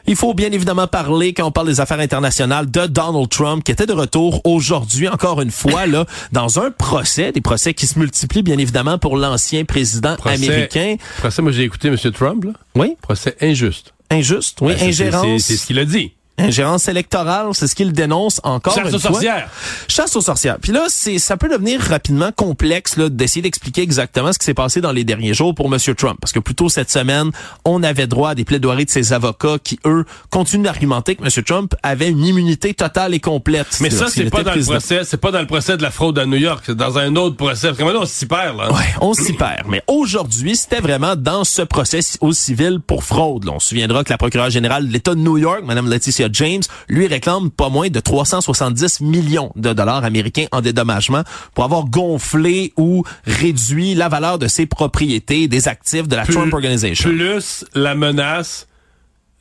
Il 0.08 0.18
faut 0.18 0.34
bien 0.34 0.52
évidemment 0.52 0.88
parler, 0.88 1.34
quand 1.34 1.46
on 1.46 1.52
parle 1.52 1.68
des 1.68 1.80
affaires 1.80 2.00
internationales, 2.00 2.70
de 2.70 2.86
Donald 2.86 3.30
Trump, 3.30 3.64
qui 3.64 3.72
était 3.72 3.86
de 3.86 3.94
retour 3.94 4.42
aujourd'hui, 4.44 5.08
encore 5.08 5.42
une 5.42 5.52
fois, 5.52 5.86
là, 5.86 6.06
dans 6.34 6.60
un 6.60 6.70
procès, 6.70 7.32
des 7.32 7.40
procès 7.40 7.74
qui 7.74 7.88
se 7.88 7.98
multiplient, 7.98 8.42
bien 8.44 8.58
évidemment, 8.58 8.98
pour 8.98 9.16
l'ancien 9.16 9.64
président 9.64 10.16
américain. 10.26 10.98
Procès, 11.20 11.42
moi, 11.42 11.54
j'ai 11.54 11.64
écouté 11.64 11.88
M. 11.88 11.96
Trump, 12.12 12.44
là. 12.44 12.52
Oui. 12.76 12.98
Procès 13.02 13.38
injuste. 13.42 13.94
Injuste, 14.12 14.60
oui, 14.62 14.76
Ben, 14.76 14.88
ingérence. 14.90 15.42
C'est 15.44 15.58
ce 15.58 15.66
qu'il 15.66 15.80
a 15.80 15.86
dit. 15.86 16.12
Ingérence 16.42 16.88
électorale, 16.88 17.48
c'est 17.54 17.68
ce 17.68 17.76
qu'il 17.76 17.92
dénonce 17.94 18.40
encore 18.44 18.76
Chasse 18.76 18.90
une 18.90 18.96
aux 18.96 19.00
fois. 19.00 19.12
sorcières. 19.12 19.50
Chasse 19.88 20.16
aux 20.16 20.22
sorcières. 20.22 20.58
Puis 20.62 20.72
là, 20.72 20.86
c'est 20.90 21.20
ça 21.20 21.38
peut 21.38 21.50
devenir 21.50 21.82
rapidement 21.82 22.32
complexe 22.36 22.98
là, 22.98 23.10
d'essayer 23.10 23.42
d'expliquer 23.42 23.82
exactement 23.82 24.32
ce 24.34 24.40
qui 24.40 24.46
s'est 24.46 24.54
passé 24.54 24.82
dans 24.82 24.92
les 24.92 25.04
derniers 25.04 25.34
jours 25.34 25.54
pour 25.56 25.74
M. 25.74 25.78
Trump. 25.96 26.18
Parce 26.22 26.32
que 26.32 26.40
plus 26.40 26.56
tôt 26.56 26.70
cette 26.70 26.92
semaine, 26.92 27.32
on 27.66 27.84
avait 27.84 28.08
droit 28.08 28.32
à 28.32 28.36
des 28.36 28.46
plaidoiries 28.46 28.86
de 28.86 28.90
ses 28.90 29.14
avocats 29.14 29.58
qui, 29.64 29.80
eux, 29.86 30.06
continuent 30.30 30.64
d'argumenter 30.64 31.16
que 31.16 31.24
M. 31.24 31.44
Trump 31.44 31.76
avait 31.84 32.10
une 32.10 32.24
immunité 32.26 32.74
totale 32.74 33.14
et 33.14 33.20
complète. 33.20 33.68
Mais 33.82 33.90
ça, 33.90 34.08
c'est 34.10 34.30
pas 34.30 34.44
dans 34.44 34.54
le 34.56 34.64
procès, 34.64 35.02
c'est 35.04 35.18
pas 35.18 35.32
dans 35.32 35.40
le 35.42 35.48
procès 35.48 35.78
de 35.78 35.82
la 35.82 35.92
fraude 35.92 36.18
à 36.20 36.26
New 36.26 36.38
York, 36.38 36.64
c'est 36.66 36.76
dans 36.76 36.98
un 36.98 37.16
autre 37.16 37.36
procès. 37.38 37.68
Parce 37.68 37.78
que 37.80 37.84
maintenant, 37.84 38.02
on 38.02 38.06
s'y 38.06 38.26
perd, 38.26 38.58
là. 38.58 38.72
Ouais, 38.72 38.80
on 39.02 39.14
s'y 39.14 39.34
perd. 39.34 39.68
Mais 39.68 39.84
aujourd'hui, 39.88 40.56
c'était 40.56 40.80
vraiment 40.82 41.16
dans 41.16 41.44
ce 41.44 41.62
procès 41.62 42.00
au 42.22 42.34
civil 42.34 42.80
pour 42.86 43.04
fraude. 43.04 43.46
là. 43.46 43.52
On 43.54 43.60
se 43.60 43.70
souviendra 43.70 44.04
que 44.04 44.10
la 44.10 44.18
procureure 44.18 44.50
générale 44.50 44.88
de 44.88 44.94
l'État 44.94 45.16
de 45.16 45.20
New 45.20 45.38
York, 45.38 45.62
Mme 45.64 45.90
Laetitia 45.90 46.28
James, 46.34 46.62
lui 46.90 47.08
réclame 47.08 47.50
pas 47.52 47.70
moins 47.70 47.90
de 47.90 48.00
370 48.00 49.02
millions 49.02 49.52
de 49.56 49.74
dollars 49.74 50.04
américains 50.04 50.46
en 50.52 50.62
dédommagement 50.62 51.24
pour 51.54 51.64
avoir 51.64 51.86
gonflé 51.86 52.74
ou 52.78 53.04
réduit 53.26 53.94
la 53.96 54.10
valeur 54.10 54.40
de 54.40 54.48
ses 54.48 54.66
propriétés, 54.66 55.48
des 55.48 55.68
actifs 55.68 56.08
de 56.08 56.16
la 56.16 56.24
Plus- 56.24 56.34
Trump 56.36 56.54
Organization. 56.54 57.10
Plus 57.10 57.66
la 57.76 57.96
menace 57.96 58.68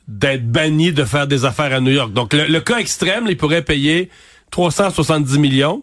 d'être 0.07 0.51
banni 0.51 0.91
de 0.91 1.05
faire 1.05 1.27
des 1.27 1.45
affaires 1.45 1.73
à 1.73 1.79
New 1.79 1.91
York. 1.91 2.11
Donc, 2.13 2.33
le, 2.33 2.45
le 2.47 2.59
cas 2.61 2.77
extrême, 2.79 3.25
il 3.29 3.37
pourrait 3.37 3.61
payer 3.61 4.09
370 4.49 5.37
millions 5.39 5.81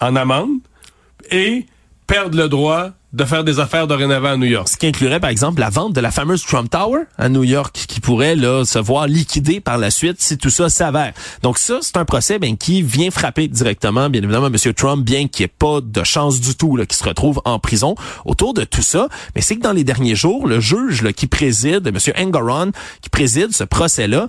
en 0.00 0.14
amende 0.16 0.58
et 1.30 1.66
perdre 2.06 2.36
le 2.38 2.48
droit 2.48 2.90
de 3.14 3.24
faire 3.24 3.44
des 3.44 3.60
affaires 3.60 3.86
dorénavant 3.86 4.30
à 4.30 4.36
New 4.36 4.46
York. 4.46 4.68
Ce 4.68 4.76
qui 4.76 4.88
inclurait, 4.88 5.20
par 5.20 5.30
exemple, 5.30 5.60
la 5.60 5.70
vente 5.70 5.92
de 5.92 6.00
la 6.00 6.10
fameuse 6.10 6.42
Trump 6.42 6.68
Tower 6.68 7.02
à 7.16 7.28
New 7.28 7.44
York, 7.44 7.84
qui 7.86 8.00
pourrait 8.00 8.34
là, 8.34 8.64
se 8.64 8.80
voir 8.80 9.06
liquidée 9.06 9.60
par 9.60 9.78
la 9.78 9.92
suite 9.92 10.20
si 10.20 10.36
tout 10.36 10.50
ça 10.50 10.68
s'avère. 10.68 11.12
Donc 11.42 11.58
ça, 11.58 11.78
c'est 11.80 11.96
un 11.96 12.04
procès 12.04 12.40
ben, 12.40 12.56
qui 12.56 12.82
vient 12.82 13.12
frapper 13.12 13.46
directement, 13.46 14.10
bien 14.10 14.20
évidemment, 14.20 14.48
M. 14.48 14.56
Trump, 14.74 15.04
bien 15.04 15.28
qu'il 15.28 15.44
n'y 15.44 15.46
ait 15.46 15.54
pas 15.56 15.80
de 15.80 16.02
chance 16.02 16.40
du 16.40 16.56
tout 16.56 16.76
qu'il 16.76 16.96
se 16.96 17.04
retrouve 17.04 17.40
en 17.44 17.60
prison 17.60 17.94
autour 18.24 18.52
de 18.52 18.64
tout 18.64 18.82
ça. 18.82 19.08
Mais 19.36 19.42
c'est 19.42 19.54
que 19.54 19.62
dans 19.62 19.72
les 19.72 19.84
derniers 19.84 20.16
jours, 20.16 20.48
le 20.48 20.58
juge 20.58 21.02
là, 21.02 21.12
qui 21.12 21.28
préside, 21.28 21.86
M. 21.86 21.98
Engoron, 22.18 22.72
qui 23.00 23.10
préside 23.10 23.54
ce 23.54 23.62
procès-là, 23.62 24.26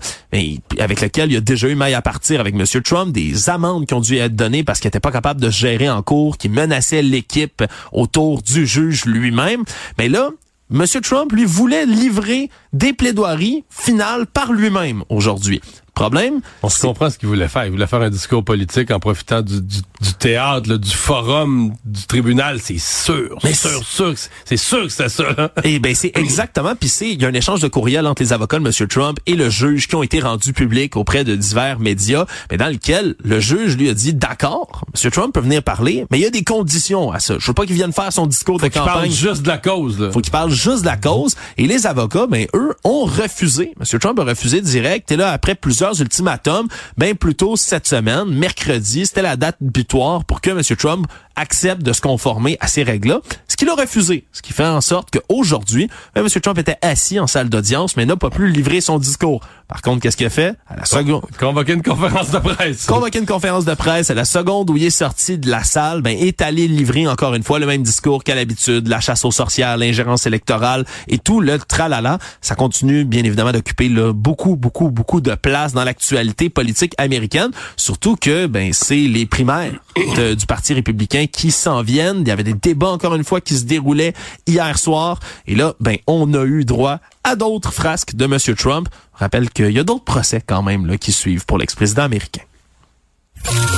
avec 0.80 1.02
lequel 1.02 1.32
il 1.32 1.34
y 1.34 1.38
a 1.38 1.42
déjà 1.42 1.68
eu 1.68 1.76
maille 1.76 1.96
à 1.96 2.04
partir 2.04 2.40
avec 2.40 2.54
M. 2.54 2.66
Trump, 2.84 3.12
des 3.12 3.50
amendes 3.50 3.88
qui 3.88 3.96
ont 3.96 4.00
dû 4.00 4.18
être 4.18 4.36
données 4.36 4.64
parce 4.64 4.80
qu'il 4.80 4.90
n'était 4.90 5.00
pas 5.00 5.12
capable 5.12 5.42
de 5.42 5.50
gérer 5.50 5.90
en 5.90 6.04
cours, 6.04 6.38
qui 6.38 6.50
menaçait 6.50 7.02
l'équipe 7.02 7.64
autour 7.92 8.44
du 8.44 8.75
juge 8.76 9.06
lui-même. 9.06 9.64
Mais 9.98 10.10
là, 10.10 10.32
M. 10.74 10.86
Trump, 11.02 11.32
lui, 11.32 11.46
voulait 11.46 11.86
livrer 11.86 12.50
des 12.74 12.94
plaidoiries 12.94 13.64
finales 13.70 14.26
par 14.28 14.52
lui-même 14.52 15.04
aujourd'hui. 15.10 15.62
Problème, 15.96 16.42
On 16.62 16.70
se 16.70 16.80
comprend 16.82 17.10
ce 17.10 17.18
qu'il 17.18 17.30
voulait 17.30 17.48
faire. 17.48 17.66
Il 17.66 17.72
voulait 17.72 17.88
faire 17.88 18.02
un 18.02 18.10
discours 18.10 18.44
politique 18.44 18.92
en 18.92 19.00
profitant 19.00 19.42
du, 19.42 19.62
du, 19.62 19.78
du 20.02 20.14
théâtre, 20.20 20.70
là, 20.70 20.78
du 20.78 20.92
forum, 20.92 21.74
du 21.86 22.04
tribunal. 22.06 22.60
C'est 22.62 22.78
sûr. 22.80 23.38
Mais 23.44 23.54
C'est 23.54 23.70
sûr, 23.70 23.84
sûr. 23.86 24.14
que 24.14 24.20
c'est- 24.20 24.30
C'est 24.46 24.58
sûr 24.58 24.84
que 24.84 24.90
c'est 24.90 25.10
ça. 25.10 25.24
là. 25.38 25.52
Eh 25.64 25.80
ben 25.80 25.96
c'est 25.96 26.12
exactement. 26.16 26.76
Puis 26.76 26.90
c'est 26.90 27.10
il 27.10 27.22
y 27.22 27.26
a 27.26 27.30
un 27.30 27.34
échange 27.34 27.62
de 27.62 27.68
courriel 27.70 28.06
entre 28.08 28.22
les 28.22 28.34
avocats 28.34 28.60
de 28.60 28.66
M. 28.68 28.88
Trump 28.90 29.20
et 29.26 29.36
le 29.36 29.50
juge 29.50 29.88
qui 29.88 29.96
ont 29.96 30.04
été 30.04 30.20
rendus 30.20 30.52
publics 30.54 30.96
auprès 30.98 31.24
de 31.24 31.36
divers 31.36 31.80
médias, 31.80 32.26
mais 32.52 32.58
dans 32.58 32.68
lequel 32.68 33.16
le 33.24 33.40
juge 33.40 33.78
lui 33.78 33.90
a 33.90 33.94
dit 33.94 34.14
d'accord, 34.14 34.84
M. 35.02 35.12
Trump 35.12 35.34
peut 35.34 35.40
venir 35.40 35.64
parler, 35.64 36.06
mais 36.12 36.20
il 36.20 36.22
y 36.24 36.26
a 36.26 36.30
des 36.30 36.44
conditions 36.44 37.12
à 37.12 37.20
ça. 37.20 37.36
Je 37.40 37.48
veux 37.48 37.54
pas 37.54 37.66
qu'il 37.66 37.76
vienne 37.76 37.94
faire 37.94 38.12
son 38.12 38.28
discours 38.28 38.60
de 38.60 38.66
Il 38.66 38.72
parle 38.72 38.88
campagne. 38.92 39.12
juste 39.12 39.44
de 39.44 39.48
la 39.48 39.58
cause. 39.58 40.00
Là. 40.00 40.12
faut 40.12 40.20
qu'il 40.22 40.32
parle 40.32 40.52
juste 40.52 40.82
de 40.82 40.88
la 40.88 40.98
cause. 40.98 41.36
Et 41.58 41.68
les 41.68 41.88
avocats, 41.88 42.28
ben 42.28 42.48
eux, 42.54 42.74
ont 42.84 43.06
refusé. 43.06 43.72
M. 43.80 44.00
Trump 44.00 44.20
a 44.20 44.24
refusé 44.26 44.60
direct. 44.62 45.10
Et 45.12 45.16
là, 45.16 45.32
après 45.32 45.56
plusieurs 45.56 45.85
ultimatums, 45.94 46.68
ben 46.98 47.16
plus 47.16 47.36
tôt 47.36 47.56
cette 47.56 47.88
semaine, 47.88 48.26
mercredi, 48.26 49.06
c'était 49.06 49.22
la 49.22 49.36
date 49.36 49.58
butoir 49.62 50.26
pour 50.26 50.42
que 50.42 50.50
M. 50.50 50.62
Trump 50.78 51.08
accepte 51.36 51.82
de 51.82 51.94
se 51.94 52.02
conformer 52.02 52.58
à 52.60 52.68
ces 52.68 52.84
règles-là. 52.84 53.20
Ce 53.48 53.56
qu'il 53.56 53.70
a 53.70 53.76
refusé. 53.76 54.26
Ce 54.32 54.42
qui 54.42 54.54
fait 54.54 54.66
en 54.66 54.82
sorte 54.82 55.10
qu'aujourd'hui, 55.12 55.90
ben, 56.14 56.22
M. 56.22 56.30
Trump 56.42 56.58
était 56.58 56.78
assis 56.82 57.20
en 57.20 57.28
salle 57.28 57.50
d'audience, 57.50 57.98
mais 57.98 58.06
n'a 58.06 58.16
pas 58.16 58.30
pu 58.30 58.48
livrer 58.48 58.82
son 58.82 59.00
discours. 59.00 59.42
Par 59.68 59.82
contre, 59.82 60.02
qu'est-ce 60.02 60.18
qu'il 60.18 60.28
a 60.28 60.30
fait? 60.30 60.54
À 60.68 60.76
la 60.76 60.86
seconde, 60.86 61.24
Convoquer 61.40 61.74
une 61.74 61.82
conférence 61.82 62.30
de 62.30 62.38
presse. 62.38 62.86
convoqué 62.86 63.18
une 63.18 63.26
conférence 63.26 63.66
de 63.66 63.74
presse 63.74 64.12
à 64.12 64.14
la 64.14 64.26
seconde 64.26 64.70
où 64.70 64.78
il 64.78 64.84
est 64.84 64.90
sorti 64.92 65.40
de 65.40 65.50
la 65.50 65.64
salle, 65.64 66.02
ben 66.02 66.16
est 66.16 66.42
allé 66.42 66.68
livrer 66.68 67.08
encore 67.08 67.34
une 67.34 67.42
fois 67.42 67.58
le 67.58 67.66
même 67.66 67.82
discours 67.82 68.24
qu'à 68.24 68.36
l'habitude, 68.36 68.88
la 68.88 69.00
chasse 69.00 69.26
aux 69.26 69.32
sorcières, 69.32 69.78
l'ingérence 69.78 70.28
électorale 70.28 70.86
et 71.08 71.18
tout 71.18 71.42
le 71.42 71.58
tralala. 71.58 72.20
Ça 72.42 72.54
continue 72.54 73.06
bien 73.06 73.24
évidemment 73.24 73.52
d'occuper 73.54 73.90
là, 73.90 74.14
beaucoup, 74.14 74.56
beaucoup, 74.56 74.92
beaucoup 74.92 75.20
de 75.20 75.34
place 75.34 75.74
dans 75.74 75.84
l'actualité 75.84 76.50
politique 76.50 76.94
américaine, 77.00 77.50
surtout 77.76 78.16
que 78.18 78.46
ben 78.46 78.72
c'est 78.72 78.96
les 78.96 79.26
primaires 79.26 79.72
du 79.96 80.46
Parti 80.46 80.74
républicain 80.74 81.26
qui 81.32 81.52
s'en 81.52 81.82
viennent. 81.82 82.20
Il 82.22 82.28
y 82.28 82.32
avait 82.32 82.44
des 82.44 82.54
débats 82.54 82.90
encore 82.90 83.16
une 83.16 83.24
fois 83.24 83.42
qui 83.42 83.56
se 83.56 83.64
déroulaient 83.64 84.14
hier 84.46 84.78
soir 84.78 85.20
et 85.48 85.56
là 85.56 85.74
ben 85.80 85.98
on 86.08 86.34
a 86.34 86.44
eu 86.44 86.66
droit 86.66 87.00
à 87.24 87.36
d'autres 87.36 87.72
frasques 87.72 88.16
de 88.16 88.26
M. 88.26 88.38
Trump. 88.56 88.90
Je 89.16 89.20
rappelle 89.20 89.50
qu'il 89.50 89.72
y 89.72 89.80
a 89.80 89.84
d'autres 89.84 90.04
procès 90.04 90.42
quand 90.46 90.62
même 90.62 90.86
là, 90.86 90.98
qui 90.98 91.12
suivent 91.12 91.46
pour 91.46 91.58
l'ex-président 91.58 92.04
américain. 92.04 92.42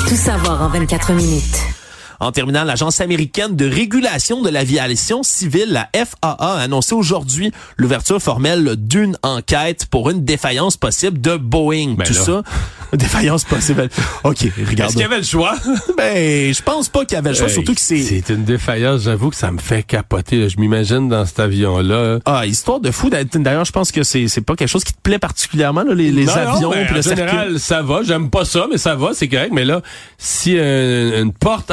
Tout 0.07 0.15
savoir 0.15 0.61
en 0.63 0.69
24 0.69 1.13
minutes. 1.13 1.57
En 2.19 2.31
terminant, 2.31 2.63
l'Agence 2.63 3.01
américaine 3.01 3.55
de 3.55 3.69
régulation 3.69 4.41
de 4.41 4.49
l'aviation 4.49 5.23
civile, 5.23 5.67
la 5.71 5.89
FAA, 5.93 6.35
a 6.39 6.59
annoncé 6.59 6.95
aujourd'hui 6.95 7.51
l'ouverture 7.77 8.21
formelle 8.21 8.75
d'une 8.77 9.17
enquête 9.23 9.85
pour 9.87 10.09
une 10.09 10.23
défaillance 10.25 10.77
possible 10.77 11.19
de 11.21 11.35
Boeing. 11.37 11.95
Ben 11.97 12.05
Tout 12.05 12.13
là. 12.13 12.19
ça, 12.21 12.43
défaillance 12.93 13.43
possible. 13.43 13.89
OK, 14.23 14.37
regarde. 14.57 14.79
Est-ce 14.79 14.91
qu'il 14.93 15.01
y 15.01 15.03
avait 15.05 15.17
le 15.17 15.23
choix? 15.23 15.55
Ben, 15.97 16.53
je 16.53 16.61
pense 16.61 16.89
pas 16.89 17.05
qu'il 17.05 17.15
y 17.15 17.19
avait 17.19 17.29
le 17.29 17.35
choix, 17.35 17.47
Hey, 17.47 17.53
surtout 17.53 17.73
que 17.73 17.81
c'est... 17.81 18.01
C'est 18.01 18.29
une 18.29 18.43
défaillance, 18.45 19.01
j'avoue 19.01 19.29
que 19.29 19.35
ça 19.35 19.51
me 19.51 19.59
fait 19.59 19.83
capoter. 19.83 20.37
là. 20.37 20.47
Je 20.47 20.57
m'imagine 20.57 21.09
dans 21.09 21.25
cet 21.25 21.39
avion-là. 21.39 22.19
Ah, 22.25 22.45
histoire 22.45 22.79
de 22.79 22.91
fou. 22.91 23.09
D'ailleurs, 23.09 23.65
je 23.65 23.71
pense 23.71 23.91
que 23.91 24.03
c'est 24.03 24.27
c'est 24.27 24.41
pas 24.41 24.55
quelque 24.55 24.67
chose 24.69 24.83
qui 24.83 24.93
te 24.93 25.01
plaît 25.01 25.19
particulièrement, 25.19 25.83
là, 25.83 25.93
les, 25.93 26.11
les 26.11 26.25
Non, 26.25 26.31
non, 26.35 26.53
avions 26.53 26.69
ben, 26.71 26.87
le 26.91 26.99
en 26.99 27.01
général, 27.01 27.59
ça 27.59 27.81
va. 27.81 28.01
J'aime 28.03 28.29
pas 28.29 28.45
ça, 28.45 28.65
mais 28.69 28.77
ça 28.77 28.95
va, 28.95 29.09
c'est 29.13 29.27
correct. 29.27 29.51
Mais 29.53 29.65
là, 29.65 29.81
si 30.17 30.55
euh, 30.57 31.21
une 31.21 31.33
porte 31.33 31.71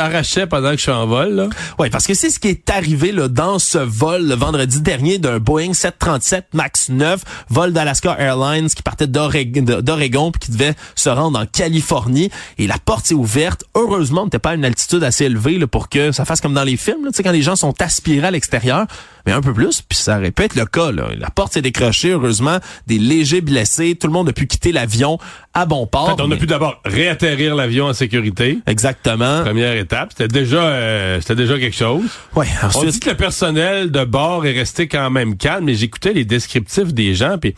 pendant 0.48 0.70
que 0.70 0.76
je 0.76 0.82
suis 0.82 0.90
en 0.90 1.06
vol, 1.06 1.34
là, 1.34 1.48
Oui, 1.78 1.90
parce 1.90 2.06
que 2.06 2.14
c'est 2.14 2.30
ce 2.30 2.38
qui 2.38 2.48
est 2.48 2.70
arrivé 2.70 3.12
là, 3.12 3.28
dans 3.28 3.58
ce 3.58 3.78
vol 3.78 4.26
le 4.26 4.34
vendredi 4.34 4.80
dernier 4.80 5.18
d'un 5.18 5.38
Boeing 5.38 5.72
737 5.74 6.48
MAX 6.52 6.88
9, 6.88 7.22
vol 7.50 7.72
d'Alaska 7.72 8.16
Airlines 8.18 8.68
qui 8.68 8.82
partait 8.82 9.06
d'Oregon 9.06 10.30
puis 10.30 10.40
qui 10.40 10.50
devait 10.50 10.74
se 10.94 11.08
rendre 11.08 11.38
en 11.38 11.46
Californie. 11.46 12.30
Et 12.58 12.66
la 12.66 12.78
porte 12.78 13.06
s'est 13.06 13.14
ouverte. 13.14 13.64
Heureusement, 13.74 14.22
on 14.22 14.24
n'était 14.24 14.38
pas 14.38 14.50
à 14.50 14.54
une 14.54 14.64
altitude 14.64 15.02
assez 15.04 15.24
élevée 15.24 15.58
là, 15.58 15.66
pour 15.66 15.88
que 15.88 16.12
ça 16.12 16.24
fasse 16.24 16.40
comme 16.40 16.54
dans 16.54 16.64
les 16.64 16.76
films, 16.76 17.08
sais, 17.12 17.22
quand 17.22 17.32
les 17.32 17.42
gens 17.42 17.56
sont 17.56 17.74
aspirés 17.80 18.26
à 18.26 18.30
l'extérieur, 18.30 18.86
mais 19.26 19.32
un 19.32 19.40
peu 19.40 19.52
plus, 19.52 19.80
puis 19.80 19.96
ça 19.98 20.18
aurait 20.18 20.30
pu 20.30 20.42
être 20.42 20.54
le 20.54 20.66
cas. 20.66 20.92
Là. 20.92 21.08
La 21.18 21.30
porte 21.30 21.54
s'est 21.54 21.62
décrochée, 21.62 22.10
heureusement, 22.10 22.58
des 22.86 22.98
légers 22.98 23.40
blessés, 23.40 23.96
tout 23.98 24.06
le 24.06 24.12
monde 24.12 24.28
a 24.28 24.32
pu 24.32 24.46
quitter 24.46 24.72
l'avion 24.72 25.18
à 25.54 25.66
bon 25.66 25.86
port. 25.86 26.10
en 26.10 26.16
fait, 26.16 26.22
on 26.22 26.30
a 26.30 26.36
pu 26.36 26.46
d'abord 26.46 26.80
réatterrir 26.84 27.54
l'avion 27.54 27.86
en 27.86 27.92
sécurité. 27.94 28.58
Exactement. 28.66 29.42
Première 29.42 29.76
étape, 29.76 30.12
c'était 30.24 30.40
déjà, 30.40 30.62
euh, 30.62 31.20
c'était 31.20 31.34
déjà 31.34 31.58
quelque 31.58 31.76
chose. 31.76 32.08
Ouais, 32.34 32.46
On 32.62 32.66
ensuite, 32.66 32.90
dit 32.92 33.00
que 33.00 33.10
le 33.10 33.16
personnel 33.16 33.90
de 33.90 34.04
bord 34.04 34.46
est 34.46 34.52
resté 34.52 34.88
quand 34.88 35.10
même 35.10 35.36
calme, 35.36 35.66
mais 35.66 35.74
j'écoutais 35.74 36.14
les 36.14 36.24
descriptifs 36.24 36.94
des 36.94 37.14
gens, 37.14 37.36
puis 37.38 37.54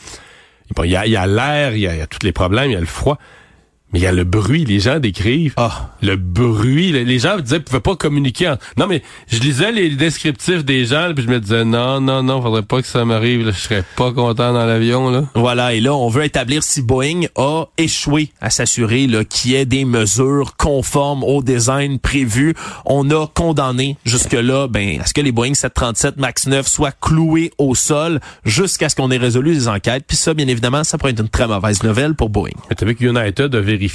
bon, 0.74 0.82
il 0.82 0.90
y 0.90 0.96
a 0.96 1.06
il 1.06 1.12
y 1.12 1.16
a 1.16 1.26
l'air, 1.26 1.74
il 1.74 1.80
y, 1.80 1.86
a 1.86 1.94
il 1.94 1.98
y 1.98 2.02
a 2.02 2.08
tous 2.08 2.24
les 2.24 2.32
problèmes, 2.32 2.70
il 2.70 2.74
y 2.74 2.76
a 2.76 2.80
le 2.80 2.86
froid, 2.86 3.18
mais 3.96 4.00
il 4.00 4.04
y 4.04 4.06
a 4.08 4.12
le 4.12 4.24
bruit. 4.24 4.66
Les 4.66 4.78
gens 4.78 4.98
décrivent 4.98 5.54
Ah. 5.56 5.88
le 6.02 6.16
bruit. 6.16 6.92
Le- 6.92 7.04
Les 7.04 7.18
gens 7.18 7.38
disaient 7.38 7.56
qu'ils 7.56 7.64
pouvaient 7.64 7.80
pas 7.80 7.96
communiquer. 7.96 8.48
en- 8.50 8.58
Non, 8.76 8.86
mais 8.86 9.02
je 9.26 9.38
lisais 9.40 9.72
les 9.72 9.88
descriptifs 9.88 10.66
des 10.66 10.84
gens, 10.84 11.12
puis 11.14 11.24
je 11.24 11.30
me 11.30 11.40
disais 11.40 11.64
non, 11.64 11.98
non, 12.02 12.22
non, 12.22 12.42
faudrait 12.42 12.60
pas 12.62 12.82
que 12.82 12.86
ça 12.88 13.06
m'arrive. 13.06 13.46
là. 13.46 13.52
Je 13.52 13.58
serais 13.60 13.84
pas 13.96 14.12
content 14.12 14.52
dans 14.52 14.66
l'avion 14.66 15.08
là. 15.10 15.24
Voilà, 15.34 15.72
et 15.72 15.80
là, 15.80 15.94
on 15.94 16.10
veut 16.10 16.24
établir 16.24 16.62
si 16.62 16.82
Boeing 16.82 17.22
a 17.36 17.64
échoué 17.78 18.32
à 18.42 18.50
s'assurer 18.50 19.06
là, 19.06 19.24
qu'il 19.24 19.52
y 19.52 19.54
ait 19.54 19.64
des 19.64 19.86
mesures 19.86 20.56
conformes 20.58 21.24
au 21.24 21.42
design 21.42 21.98
prévu. 21.98 22.54
On 22.84 23.10
a 23.10 23.26
condamné 23.28 23.96
jusque-là 24.04 24.68
ben, 24.68 25.00
à 25.00 25.06
ce 25.06 25.14
que 25.14 25.22
les 25.22 25.32
Boeing 25.32 25.54
737 25.54 26.18
MAX 26.18 26.46
9 26.48 26.66
soient 26.68 26.92
cloués 26.92 27.50
au 27.56 27.74
sol 27.74 28.20
jusqu'à 28.44 28.90
ce 28.90 28.96
qu'on 28.96 29.10
ait 29.10 29.16
résolu 29.16 29.54
les 29.54 29.68
enquêtes. 29.68 30.04
Puis 30.06 30.18
ça, 30.18 30.34
bien 30.34 30.48
évidemment, 30.48 30.84
ça 30.84 30.98
pourrait 30.98 31.12
être 31.12 31.20
une 31.22 31.30
très 31.30 31.46
mauvaise 31.46 31.82
nouvelle 31.82 32.14
pour 32.14 32.28
Boeing. 32.28 32.50
Mais 32.68 32.96
United 33.00 33.54
a 33.54 33.60
vérifié 33.60 33.85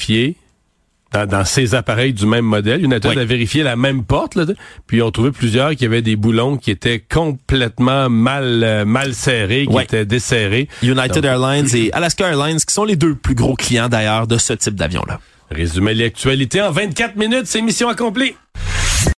dans, 1.13 1.45
ces 1.45 1.75
appareils 1.75 2.13
du 2.13 2.25
même 2.25 2.45
modèle. 2.45 2.84
United 2.84 3.17
a 3.17 3.25
vérifié 3.25 3.63
la 3.63 3.75
même 3.75 4.04
porte, 4.04 4.36
là, 4.36 4.45
puis 4.88 5.01
ont 5.01 5.12
trouvé 5.12 5.32
plusieurs 5.32 5.75
qui 5.75 5.86
avaient 5.86 6.01
des 6.01 6.15
boulons 6.15 6.58
qui 6.58 6.71
étaient 6.71 6.99
complètement 6.99 8.10
mal 8.10 8.63
euh, 8.63 8.86
mal 8.86 9.13
serrés, 9.13 9.67
qui 9.67 9.80
étaient 9.80 10.06
desserrés. 10.06 10.69
United 10.82 11.25
Airlines 11.25 11.67
et 11.75 11.91
Alaska 11.93 12.30
Airlines, 12.30 12.60
qui 12.60 12.73
sont 12.73 12.86
les 12.86 12.95
deux 12.95 13.15
plus 13.15 13.36
gros 13.36 13.56
clients 13.56 13.89
d'ailleurs 13.89 14.27
de 14.27 14.38
ce 14.38 14.54
type 14.54 14.75
d'avion-là. 14.75 15.19
Résumer 15.49 15.93
l'actualité 15.93 16.62
en 16.62 16.71
24 16.71 17.17
minutes, 17.17 17.45
c'est 17.45 17.62
mission 17.62 17.89
accomplie. 17.89 18.36